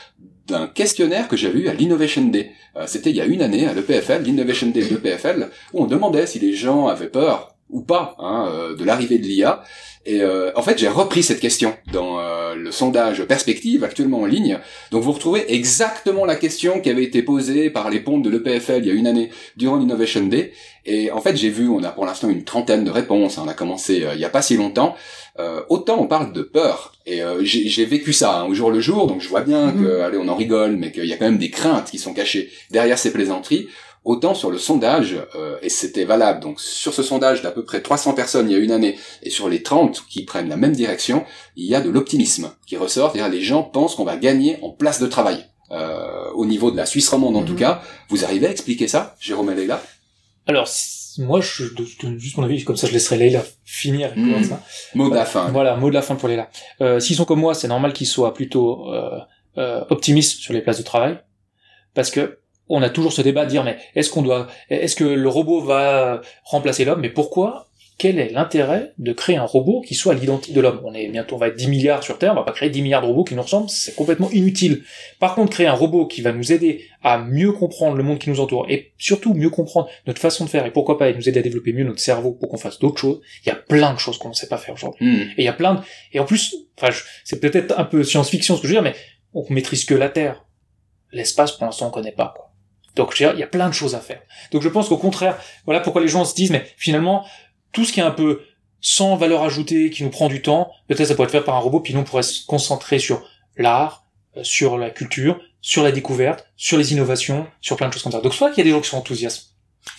d'un 0.46 0.66
questionnaire 0.66 1.28
que 1.28 1.36
j'avais 1.36 1.60
eu 1.60 1.68
à 1.68 1.74
l'Innovation 1.74 2.22
Day. 2.26 2.52
Euh, 2.76 2.84
C'était 2.86 3.10
il 3.10 3.16
y 3.16 3.20
a 3.20 3.24
une 3.26 3.42
année 3.42 3.66
à 3.66 3.72
l'EPFL, 3.72 4.22
l'Innovation 4.22 4.68
Day 4.68 4.82
de 4.84 4.94
l'EPFL, 4.94 5.48
où 5.72 5.82
on 5.82 5.86
demandait 5.86 6.26
si 6.26 6.38
les 6.38 6.54
gens 6.54 6.86
avaient 6.88 7.08
peur 7.08 7.53
ou 7.74 7.82
pas 7.82 8.14
hein, 8.18 8.48
euh, 8.50 8.76
de 8.76 8.84
l'arrivée 8.84 9.18
de 9.18 9.24
l'IA. 9.24 9.62
Et 10.06 10.20
euh, 10.20 10.52
en 10.54 10.62
fait, 10.62 10.78
j'ai 10.78 10.88
repris 10.88 11.22
cette 11.22 11.40
question 11.40 11.74
dans 11.92 12.20
euh, 12.20 12.54
le 12.54 12.70
sondage 12.70 13.24
Perspective 13.24 13.82
actuellement 13.84 14.20
en 14.20 14.26
ligne. 14.26 14.58
Donc 14.90 15.02
vous 15.02 15.12
retrouvez 15.12 15.52
exactement 15.52 16.24
la 16.24 16.36
question 16.36 16.80
qui 16.80 16.88
avait 16.88 17.02
été 17.02 17.22
posée 17.22 17.68
par 17.68 17.90
les 17.90 18.00
pontes 18.00 18.22
de 18.22 18.30
l'EPFL 18.30 18.80
il 18.80 18.86
y 18.86 18.90
a 18.90 18.94
une 18.94 19.06
année 19.06 19.30
durant 19.56 19.76
l'Innovation 19.76 20.26
Day. 20.26 20.52
Et 20.86 21.10
en 21.10 21.20
fait, 21.20 21.36
j'ai 21.36 21.48
vu, 21.48 21.68
on 21.68 21.82
a 21.82 21.90
pour 21.90 22.06
l'instant 22.06 22.28
une 22.28 22.44
trentaine 22.44 22.84
de 22.84 22.90
réponses. 22.90 23.38
On 23.38 23.48
a 23.48 23.54
commencé 23.54 24.06
il 24.14 24.20
y 24.20 24.24
a 24.24 24.30
pas 24.30 24.42
si 24.42 24.56
longtemps. 24.56 24.94
autant 25.70 25.98
on 25.98 26.06
parle 26.06 26.32
de 26.32 26.42
peur. 26.42 26.92
Et 27.06 27.22
j'ai 27.42 27.86
vécu 27.86 28.12
ça 28.12 28.40
hein, 28.40 28.44
au 28.44 28.54
jour 28.54 28.70
le 28.70 28.80
jour, 28.80 29.06
donc 29.06 29.22
je 29.22 29.28
vois 29.28 29.40
bien 29.40 29.68
mmh. 29.68 29.82
que, 29.82 30.00
allez, 30.00 30.18
on 30.18 30.28
en 30.28 30.36
rigole, 30.36 30.76
mais 30.76 30.92
qu'il 30.92 31.06
y 31.06 31.12
a 31.14 31.16
quand 31.16 31.24
même 31.24 31.38
des 31.38 31.50
craintes 31.50 31.90
qui 31.90 31.98
sont 31.98 32.12
cachées 32.12 32.50
derrière 32.70 32.98
ces 32.98 33.12
plaisanteries. 33.12 33.68
Autant 34.04 34.34
sur 34.34 34.50
le 34.50 34.58
sondage, 34.58 35.16
euh, 35.34 35.56
et 35.62 35.70
c'était 35.70 36.04
valable, 36.04 36.40
donc 36.40 36.60
sur 36.60 36.92
ce 36.92 37.02
sondage 37.02 37.40
d'à 37.40 37.50
peu 37.50 37.64
près 37.64 37.80
300 37.80 38.12
personnes 38.12 38.50
il 38.50 38.52
y 38.52 38.56
a 38.56 38.58
une 38.58 38.70
année, 38.70 38.98
et 39.22 39.30
sur 39.30 39.48
les 39.48 39.62
30 39.62 40.04
qui 40.08 40.24
prennent 40.24 40.48
la 40.48 40.58
même 40.58 40.72
direction, 40.72 41.24
il 41.56 41.66
y 41.66 41.74
a 41.74 41.80
de 41.80 41.88
l'optimisme 41.88 42.52
qui 42.66 42.76
ressort, 42.76 43.12
c'est-à-dire 43.12 43.32
les 43.32 43.40
gens 43.40 43.62
pensent 43.62 43.94
qu'on 43.94 44.04
va 44.04 44.16
gagner 44.16 44.58
en 44.62 44.70
place 44.70 45.00
de 45.00 45.06
travail. 45.06 45.46
Euh, 45.70 46.30
au 46.34 46.44
niveau 46.44 46.70
de 46.70 46.76
la 46.76 46.84
Suisse 46.84 47.08
romande 47.08 47.36
en 47.36 47.42
tout 47.42 47.54
mhm. 47.54 47.58
cas, 47.58 47.82
vous 48.10 48.24
arrivez 48.24 48.46
à 48.46 48.50
expliquer 48.50 48.86
ça, 48.88 49.16
Jérôme 49.18 49.50
et 49.50 49.54
Leila 49.54 49.82
Alors, 50.46 50.68
moi, 51.18 51.40
je 51.40 51.64
donne 52.02 52.18
juste 52.18 52.36
mon 52.36 52.44
avis, 52.44 52.64
comme 52.64 52.76
ça 52.76 52.86
je 52.86 52.92
laisserai 52.92 53.16
Leila 53.16 53.42
finir. 53.64 54.12
Mmh. 54.16 54.44
Ça. 54.44 54.62
Mot 54.94 55.08
de 55.08 55.14
la 55.14 55.24
fin. 55.24 55.48
Voilà, 55.50 55.76
mot 55.76 55.88
de 55.88 55.94
la 55.94 56.02
fin 56.02 56.16
pour 56.16 56.28
Leila. 56.28 56.50
Euh, 56.80 57.00
S'ils 57.00 57.16
sont 57.16 57.24
comme 57.24 57.40
moi, 57.40 57.54
c'est 57.54 57.68
normal 57.68 57.92
qu'ils 57.92 58.06
soient 58.06 58.34
plutôt 58.34 58.92
euh, 58.92 59.18
euh, 59.58 59.84
optimistes 59.90 60.40
sur 60.40 60.52
les 60.52 60.60
places 60.60 60.78
de 60.78 60.82
travail, 60.82 61.20
parce 61.94 62.10
que 62.10 62.38
on 62.68 62.82
a 62.82 62.90
toujours 62.90 63.12
ce 63.12 63.22
débat 63.22 63.44
de 63.44 63.50
dire 63.50 63.64
mais 63.64 63.76
est-ce 63.94 64.10
qu'on 64.10 64.22
doit 64.22 64.48
est-ce 64.70 64.96
que 64.96 65.04
le 65.04 65.28
robot 65.28 65.60
va 65.60 66.20
remplacer 66.44 66.84
l'homme? 66.84 67.00
Mais 67.00 67.10
pourquoi? 67.10 67.68
Quel 67.96 68.18
est 68.18 68.30
l'intérêt 68.30 68.92
de 68.98 69.12
créer 69.12 69.36
un 69.36 69.44
robot 69.44 69.80
qui 69.80 69.94
soit 69.94 70.14
à 70.14 70.16
l'identique 70.16 70.52
de 70.52 70.60
l'homme? 70.60 70.80
On 70.84 70.92
est 70.94 71.06
bientôt, 71.06 71.36
on 71.36 71.38
va 71.38 71.46
être 71.46 71.56
10 71.56 71.68
milliards 71.68 72.02
sur 72.02 72.18
Terre, 72.18 72.32
on 72.32 72.34
va 72.34 72.42
pas 72.42 72.50
créer 72.50 72.68
10 72.68 72.82
milliards 72.82 73.02
de 73.02 73.06
robots 73.06 73.22
qui 73.22 73.36
nous 73.36 73.42
ressemblent, 73.42 73.70
c'est 73.70 73.94
complètement 73.94 74.28
inutile. 74.32 74.82
Par 75.20 75.36
contre, 75.36 75.52
créer 75.52 75.68
un 75.68 75.74
robot 75.74 76.06
qui 76.06 76.20
va 76.20 76.32
nous 76.32 76.52
aider 76.52 76.86
à 77.04 77.18
mieux 77.18 77.52
comprendre 77.52 77.96
le 77.96 78.02
monde 78.02 78.18
qui 78.18 78.30
nous 78.30 78.40
entoure 78.40 78.66
et 78.68 78.92
surtout 78.98 79.32
mieux 79.32 79.48
comprendre 79.48 79.88
notre 80.08 80.20
façon 80.20 80.44
de 80.44 80.50
faire 80.50 80.66
et 80.66 80.72
pourquoi 80.72 80.98
pas 80.98 81.12
nous 81.12 81.28
aider 81.28 81.38
à 81.38 81.42
développer 81.42 81.72
mieux 81.72 81.84
notre 81.84 82.00
cerveau 82.00 82.32
pour 82.32 82.48
qu'on 82.48 82.56
fasse 82.56 82.80
d'autres 82.80 82.98
choses. 82.98 83.20
Il 83.46 83.50
y 83.50 83.52
a 83.52 83.56
plein 83.56 83.94
de 83.94 83.98
choses 84.00 84.18
qu'on 84.18 84.30
ne 84.30 84.34
sait 84.34 84.48
pas 84.48 84.58
faire 84.58 84.74
aujourd'hui. 84.74 85.06
Hmm. 85.06 85.20
Et 85.36 85.42
il 85.42 85.44
y 85.44 85.48
a 85.48 85.52
plein 85.52 85.74
de, 85.74 85.80
et 86.12 86.18
en 86.18 86.24
plus, 86.24 86.56
enfin, 86.76 86.92
c'est 87.22 87.38
peut-être 87.38 87.78
un 87.78 87.84
peu 87.84 88.02
science-fiction 88.02 88.56
ce 88.56 88.62
que 88.62 88.66
je 88.66 88.72
veux 88.72 88.80
dire, 88.80 88.82
mais 88.82 88.96
on 89.34 89.44
maîtrise 89.50 89.84
que 89.84 89.94
la 89.94 90.08
Terre. 90.08 90.44
L'espace, 91.12 91.52
pour 91.52 91.64
l'instant, 91.66 91.86
on 91.86 91.90
connaît 91.92 92.10
pas, 92.10 92.34
quoi. 92.34 92.50
Donc 92.94 93.18
il 93.18 93.22
y 93.22 93.42
a 93.42 93.46
plein 93.46 93.68
de 93.68 93.74
choses 93.74 93.94
à 93.94 94.00
faire. 94.00 94.20
Donc 94.52 94.62
je 94.62 94.68
pense 94.68 94.88
qu'au 94.88 94.96
contraire, 94.96 95.38
voilà 95.64 95.80
pourquoi 95.80 96.02
les 96.02 96.08
gens 96.08 96.24
se 96.24 96.34
disent 96.34 96.50
mais 96.50 96.64
finalement 96.76 97.26
tout 97.72 97.84
ce 97.84 97.92
qui 97.92 98.00
est 98.00 98.04
un 98.04 98.10
peu 98.10 98.42
sans 98.80 99.16
valeur 99.16 99.42
ajoutée, 99.42 99.90
qui 99.90 100.04
nous 100.04 100.10
prend 100.10 100.28
du 100.28 100.42
temps, 100.42 100.70
peut-être 100.88 101.08
ça 101.08 101.14
pourrait 101.14 101.26
être 101.26 101.32
fait 101.32 101.40
par 101.40 101.56
un 101.56 101.60
robot, 101.60 101.80
puis 101.80 101.94
nous 101.94 102.00
on 102.00 102.04
pourrait 102.04 102.22
se 102.22 102.44
concentrer 102.44 102.98
sur 102.98 103.26
l'art, 103.56 104.04
euh, 104.36 104.44
sur 104.44 104.76
la 104.76 104.90
culture, 104.90 105.40
sur 105.60 105.82
la 105.82 105.90
découverte, 105.90 106.46
sur 106.56 106.76
les 106.76 106.92
innovations, 106.92 107.46
sur 107.62 107.76
plein 107.76 107.88
de 107.88 107.94
choses 107.94 108.02
comme 108.02 108.12
ça. 108.12 108.20
Donc 108.20 108.34
soit 108.34 108.50
qu'il 108.50 108.58
y 108.58 108.60
a 108.60 108.64
des 108.64 108.70
gens 108.70 108.80
qui 108.80 108.90
sont 108.90 108.98
enthousiastes. 108.98 109.54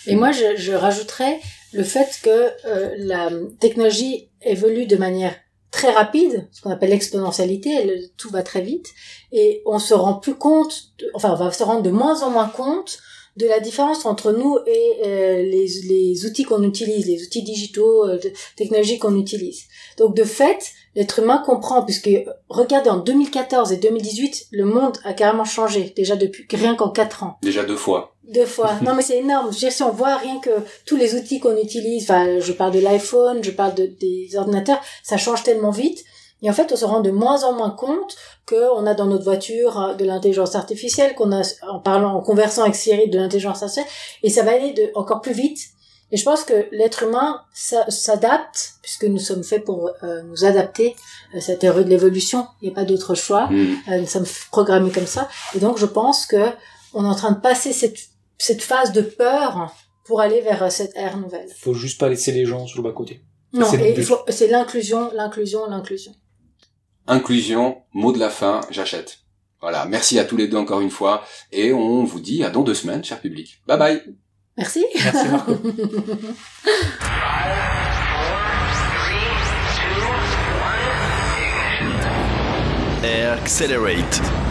Et 0.05 0.15
moi 0.15 0.31
je, 0.31 0.55
je 0.55 0.71
rajouterais 0.71 1.39
le 1.73 1.83
fait 1.83 2.19
que 2.23 2.29
euh, 2.67 2.95
la 2.97 3.29
technologie 3.59 4.29
évolue 4.41 4.85
de 4.85 4.95
manière 4.95 5.35
très 5.75 5.91
rapide, 5.91 6.47
ce 6.53 6.61
qu'on 6.61 6.71
appelle 6.71 6.91
l'exponentialité, 6.91 8.09
tout 8.17 8.29
va 8.29 8.43
très 8.43 8.61
vite, 8.61 8.93
et 9.33 9.61
on 9.65 9.77
se 9.77 9.93
rend 9.93 10.13
plus 10.13 10.35
compte, 10.35 10.93
enfin 11.13 11.33
on 11.33 11.35
va 11.35 11.51
se 11.51 11.63
rendre 11.63 11.81
de 11.83 11.89
moins 11.91 12.23
en 12.23 12.29
moins 12.29 12.47
compte 12.47 12.97
de 13.35 13.45
la 13.45 13.59
différence 13.59 14.05
entre 14.05 14.31
nous 14.31 14.57
et 14.65 14.93
euh, 15.05 15.41
les, 15.41 15.67
les, 15.89 16.25
outils 16.25 16.45
qu'on 16.45 16.63
utilise, 16.63 17.07
les 17.07 17.21
outils 17.21 17.43
digitaux, 17.43 18.07
euh, 18.07 18.17
technologiques 18.55 19.01
qu'on 19.01 19.19
utilise. 19.19 19.63
Donc 19.97 20.15
de 20.15 20.23
fait, 20.23 20.71
l'être 20.95 21.19
humain 21.19 21.41
comprend, 21.45 21.83
puisque 21.83 22.09
regardez 22.49 22.89
en 22.89 22.97
2014 22.97 23.71
et 23.71 23.77
2018, 23.77 24.47
le 24.51 24.65
monde 24.65 24.97
a 25.03 25.13
carrément 25.13 25.45
changé, 25.45 25.93
déjà 25.95 26.15
depuis 26.15 26.47
rien 26.51 26.75
qu'en 26.75 26.89
quatre 26.89 27.23
ans. 27.23 27.37
Déjà 27.41 27.63
deux 27.63 27.75
fois. 27.75 28.15
Deux 28.23 28.45
fois. 28.45 28.71
non 28.81 28.95
mais 28.95 29.01
c'est 29.01 29.17
énorme. 29.17 29.47
Je 29.49 29.55
veux 29.55 29.59
dire, 29.59 29.71
si 29.71 29.83
on 29.83 29.91
voit 29.91 30.17
rien 30.17 30.39
que 30.39 30.51
tous 30.85 30.97
les 30.97 31.15
outils 31.15 31.39
qu'on 31.39 31.57
utilise, 31.57 32.03
enfin 32.03 32.39
je 32.39 32.51
parle 32.53 32.71
de 32.71 32.79
l'iPhone, 32.79 33.43
je 33.43 33.51
parle 33.51 33.75
de, 33.75 33.85
des 33.85 34.35
ordinateurs, 34.35 34.81
ça 35.03 35.17
change 35.17 35.43
tellement 35.43 35.71
vite. 35.71 36.03
Et 36.41 36.49
en 36.49 36.53
fait, 36.53 36.71
on 36.71 36.75
se 36.75 36.85
rend 36.85 37.01
de 37.01 37.11
moins 37.11 37.43
en 37.43 37.53
moins 37.53 37.71
compte 37.71 38.15
qu'on 38.47 38.85
a 38.85 38.93
dans 38.93 39.05
notre 39.05 39.23
voiture 39.23 39.81
euh, 39.81 39.93
de 39.95 40.05
l'intelligence 40.05 40.55
artificielle, 40.55 41.15
qu'on 41.15 41.31
a 41.31 41.41
en 41.67 41.79
parlant, 41.79 42.13
en 42.13 42.21
conversant 42.21 42.63
avec 42.63 42.75
Siri 42.75 43.09
de 43.09 43.17
l'intelligence 43.17 43.63
artificielle, 43.63 43.91
et 44.21 44.29
ça 44.29 44.43
va 44.43 44.51
aller 44.51 44.73
de, 44.73 44.91
encore 44.95 45.21
plus 45.21 45.33
vite. 45.33 45.59
Et 46.11 46.17
je 46.17 46.23
pense 46.23 46.43
que 46.43 46.67
l'être 46.71 47.03
humain 47.03 47.41
s'adapte, 47.53 48.75
puisque 48.81 49.05
nous 49.05 49.19
sommes 49.19 49.43
faits 49.43 49.65
pour 49.65 49.89
euh, 50.03 50.21
nous 50.23 50.45
adapter 50.45 50.95
à 51.33 51.41
cette 51.41 51.59
théorie 51.59 51.83
de 51.83 51.89
l'évolution. 51.89 52.47
Il 52.61 52.67
n'y 52.67 52.71
a 52.71 52.75
pas 52.75 52.85
d'autre 52.85 53.15
choix. 53.15 53.47
Mm. 53.47 53.75
Euh, 53.89 53.99
nous 54.01 54.07
sommes 54.07 54.25
programmés 54.51 54.91
comme 54.91 55.07
ça. 55.07 55.27
Et 55.55 55.59
donc, 55.59 55.77
je 55.77 55.85
pense 55.85 56.25
que 56.25 56.51
on 56.93 57.03
est 57.03 57.07
en 57.07 57.15
train 57.15 57.31
de 57.31 57.39
passer 57.39 57.73
cette, 57.73 57.97
cette 58.37 58.61
phase 58.61 58.93
de 58.93 59.01
peur 59.01 59.73
pour 60.05 60.21
aller 60.21 60.41
vers 60.41 60.71
cette 60.71 60.95
ère 60.95 61.17
nouvelle. 61.17 61.49
Faut 61.59 61.73
juste 61.73 61.99
pas 61.99 62.07
laisser 62.07 62.31
les 62.31 62.45
gens 62.45 62.67
sur 62.67 62.81
le 62.81 62.87
bas 62.87 62.95
côté. 62.95 63.21
Non, 63.53 63.67
c'est 64.29 64.47
l'inclusion, 64.47 65.11
l'inclusion, 65.13 65.65
l'inclusion. 65.67 66.13
Inclusion, 67.07 67.77
mot 67.93 68.11
de 68.11 68.19
la 68.19 68.29
fin, 68.29 68.61
j'achète. 68.69 69.19
Voilà, 69.61 69.85
merci 69.85 70.19
à 70.19 70.25
tous 70.25 70.37
les 70.37 70.47
deux 70.47 70.57
encore 70.57 70.81
une 70.81 70.91
fois, 70.91 71.23
et 71.51 71.73
on 71.73 72.03
vous 72.03 72.19
dit 72.19 72.43
à 72.43 72.49
dans 72.49 72.61
deux 72.61 72.73
semaines, 72.73 73.03
cher 73.03 73.19
public. 73.19 73.61
Bye 73.65 73.79
bye 73.79 74.15
Merci. 74.57 74.85
Merci 74.93 75.27
Marco. 75.27 75.57
Accelerate. 83.45 84.44